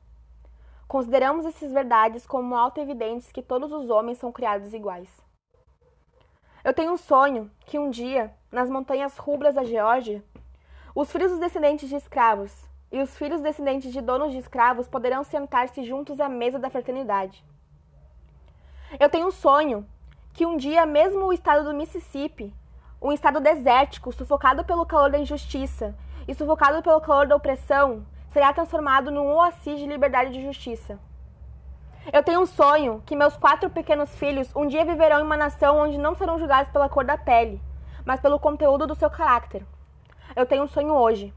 Consideramos 0.88 1.44
essas 1.44 1.70
verdades 1.70 2.27
como 2.27 2.57
auto-evidentes 2.57 3.31
que 3.31 3.42
todos 3.42 3.70
os 3.72 3.90
homens 3.90 4.16
são 4.16 4.33
criados 4.33 4.72
iguais. 4.72 5.22
Eu 6.64 6.72
tenho 6.72 6.92
um 6.92 6.96
sonho 6.96 7.51
que 7.66 7.79
um 7.79 7.90
dia, 7.90 8.35
nas 8.51 8.70
montanhas 8.70 9.18
rubras 9.18 9.55
da 9.55 9.64
Geórgia, 9.64 10.25
os 10.94 11.12
dos 11.12 11.38
descendentes 11.38 11.90
de 11.90 11.96
escravos 11.96 12.65
e 12.90 13.01
os 13.01 13.16
filhos 13.16 13.40
descendentes 13.40 13.92
de 13.92 14.01
donos 14.01 14.33
de 14.33 14.38
escravos 14.38 14.88
poderão 14.88 15.25
sentar-se 15.25 15.85
juntos 15.85 16.20
à 16.20 16.29
mesa 16.29 16.59
da 16.59 16.70
fraternidade. 16.70 17.44
Eu 18.99 19.11
tenho 19.11 19.27
um 19.27 19.33
sonho 19.33 19.87
que 20.33 20.46
um 20.46 20.57
dia 20.57 20.87
mesmo 20.87 21.25
o 21.25 21.33
estado 21.33 21.64
do 21.64 21.75
Mississippi, 21.75 22.55
um 23.01 23.12
estado 23.12 23.40
desértico, 23.40 24.12
sufocado 24.12 24.64
pelo 24.64 24.87
calor 24.87 25.11
da 25.11 25.18
injustiça 25.18 25.94
e 26.27 26.35
sufocado 26.35 26.83
pelo 26.83 27.01
calor 27.01 27.27
da 27.27 27.37
opressão, 27.37 28.07
será 28.29 28.53
transformado 28.53 29.11
num 29.11 29.35
oásis 29.35 29.79
de 29.79 29.87
liberdade 29.87 30.38
e 30.38 30.44
justiça. 30.44 30.99
Eu 32.12 32.22
tenho 32.22 32.40
um 32.40 32.46
sonho 32.46 33.03
que 33.05 33.16
meus 33.16 33.37
quatro 33.37 33.68
pequenos 33.68 34.14
filhos 34.16 34.55
um 34.55 34.66
dia 34.66 34.85
viverão 34.85 35.20
em 35.20 35.25
uma 35.25 35.37
nação 35.37 35.79
onde 35.79 35.99
não 35.99 36.14
serão 36.14 36.38
julgados 36.38 36.70
pela 36.70 36.88
cor 36.88 37.05
da 37.05 37.18
pele, 37.18 37.61
mas 38.05 38.20
pelo 38.20 38.38
conteúdo 38.38 38.87
do 38.87 38.94
seu 38.94 39.11
caráter. 39.11 39.66
Eu 40.37 40.46
tenho 40.46 40.62
um 40.62 40.68
sonho 40.68 40.92
hoje 40.92 41.35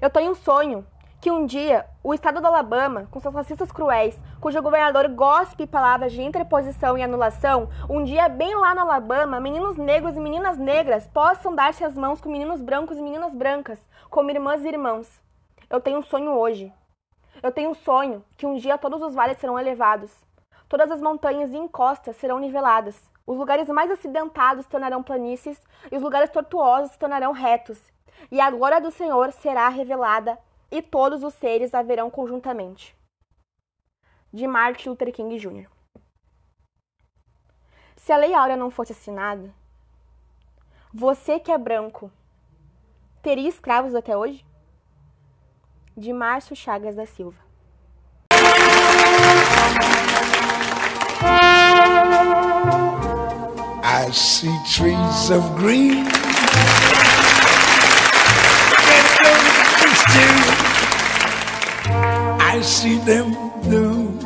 eu 0.00 0.08
tenho 0.08 0.32
um 0.32 0.34
sonho 0.34 0.86
que 1.20 1.30
um 1.30 1.44
dia 1.46 1.86
o 2.02 2.12
estado 2.14 2.40
do 2.40 2.46
Alabama, 2.46 3.06
com 3.10 3.20
seus 3.20 3.34
racistas 3.34 3.70
cruéis, 3.70 4.18
cujo 4.40 4.60
governador 4.62 5.06
gospe 5.08 5.66
palavras 5.66 6.12
de 6.12 6.22
interposição 6.22 6.96
e 6.96 7.02
anulação, 7.02 7.68
um 7.88 8.02
dia 8.02 8.28
bem 8.28 8.56
lá 8.56 8.74
no 8.74 8.80
Alabama, 8.80 9.38
meninos 9.38 9.76
negros 9.76 10.16
e 10.16 10.20
meninas 10.20 10.58
negras 10.58 11.06
possam 11.06 11.54
dar-se 11.54 11.84
as 11.84 11.94
mãos 11.94 12.20
com 12.20 12.28
meninos 12.28 12.60
brancos 12.60 12.98
e 12.98 13.02
meninas 13.02 13.34
brancas, 13.34 13.78
como 14.10 14.30
irmãs 14.30 14.64
e 14.64 14.68
irmãos. 14.68 15.20
Eu 15.70 15.80
tenho 15.80 15.98
um 15.98 16.02
sonho 16.02 16.32
hoje. 16.32 16.72
Eu 17.42 17.52
tenho 17.52 17.70
um 17.70 17.74
sonho 17.74 18.24
que 18.36 18.46
um 18.46 18.56
dia 18.56 18.78
todos 18.78 19.00
os 19.02 19.14
vales 19.14 19.38
serão 19.38 19.58
elevados. 19.58 20.12
Todas 20.68 20.90
as 20.90 21.00
montanhas 21.00 21.52
e 21.52 21.56
encostas 21.56 22.16
serão 22.16 22.38
niveladas. 22.38 23.00
Os 23.26 23.38
lugares 23.38 23.68
mais 23.68 23.90
acidentados 23.90 24.64
se 24.64 24.70
tornarão 24.70 25.02
planícies 25.02 25.60
e 25.90 25.96
os 25.96 26.02
lugares 26.02 26.30
tortuosos 26.30 26.92
se 26.92 26.98
tornarão 26.98 27.32
retos 27.32 27.92
e 28.30 28.40
a 28.40 28.50
glória 28.50 28.80
do 28.80 28.90
Senhor 28.90 29.32
será 29.32 29.68
revelada, 29.68 30.38
e 30.70 30.80
todos 30.80 31.22
os 31.22 31.34
seres 31.34 31.74
a 31.74 31.82
verão 31.82 32.10
conjuntamente. 32.10 32.96
De 34.32 34.46
Martin 34.46 34.90
Luther 34.90 35.12
King 35.12 35.38
Jr. 35.38 35.68
Se 37.96 38.12
a 38.12 38.16
Lei 38.16 38.34
Áurea 38.34 38.56
não 38.56 38.70
fosse 38.70 38.92
assinada, 38.92 39.54
você 40.92 41.38
que 41.38 41.52
é 41.52 41.58
branco 41.58 42.10
teria 43.22 43.48
escravos 43.48 43.94
até 43.94 44.16
hoje? 44.16 44.44
De 45.96 46.12
Márcio 46.12 46.56
Chagas 46.56 46.96
da 46.96 47.06
Silva. 47.06 47.40
I 53.84 54.10
see 54.12 54.50
trees 54.64 55.30
of 55.30 55.48
green. 55.56 56.21
I 62.62 62.64
see 62.64 62.98
them 62.98 63.34
blue. 63.64 64.21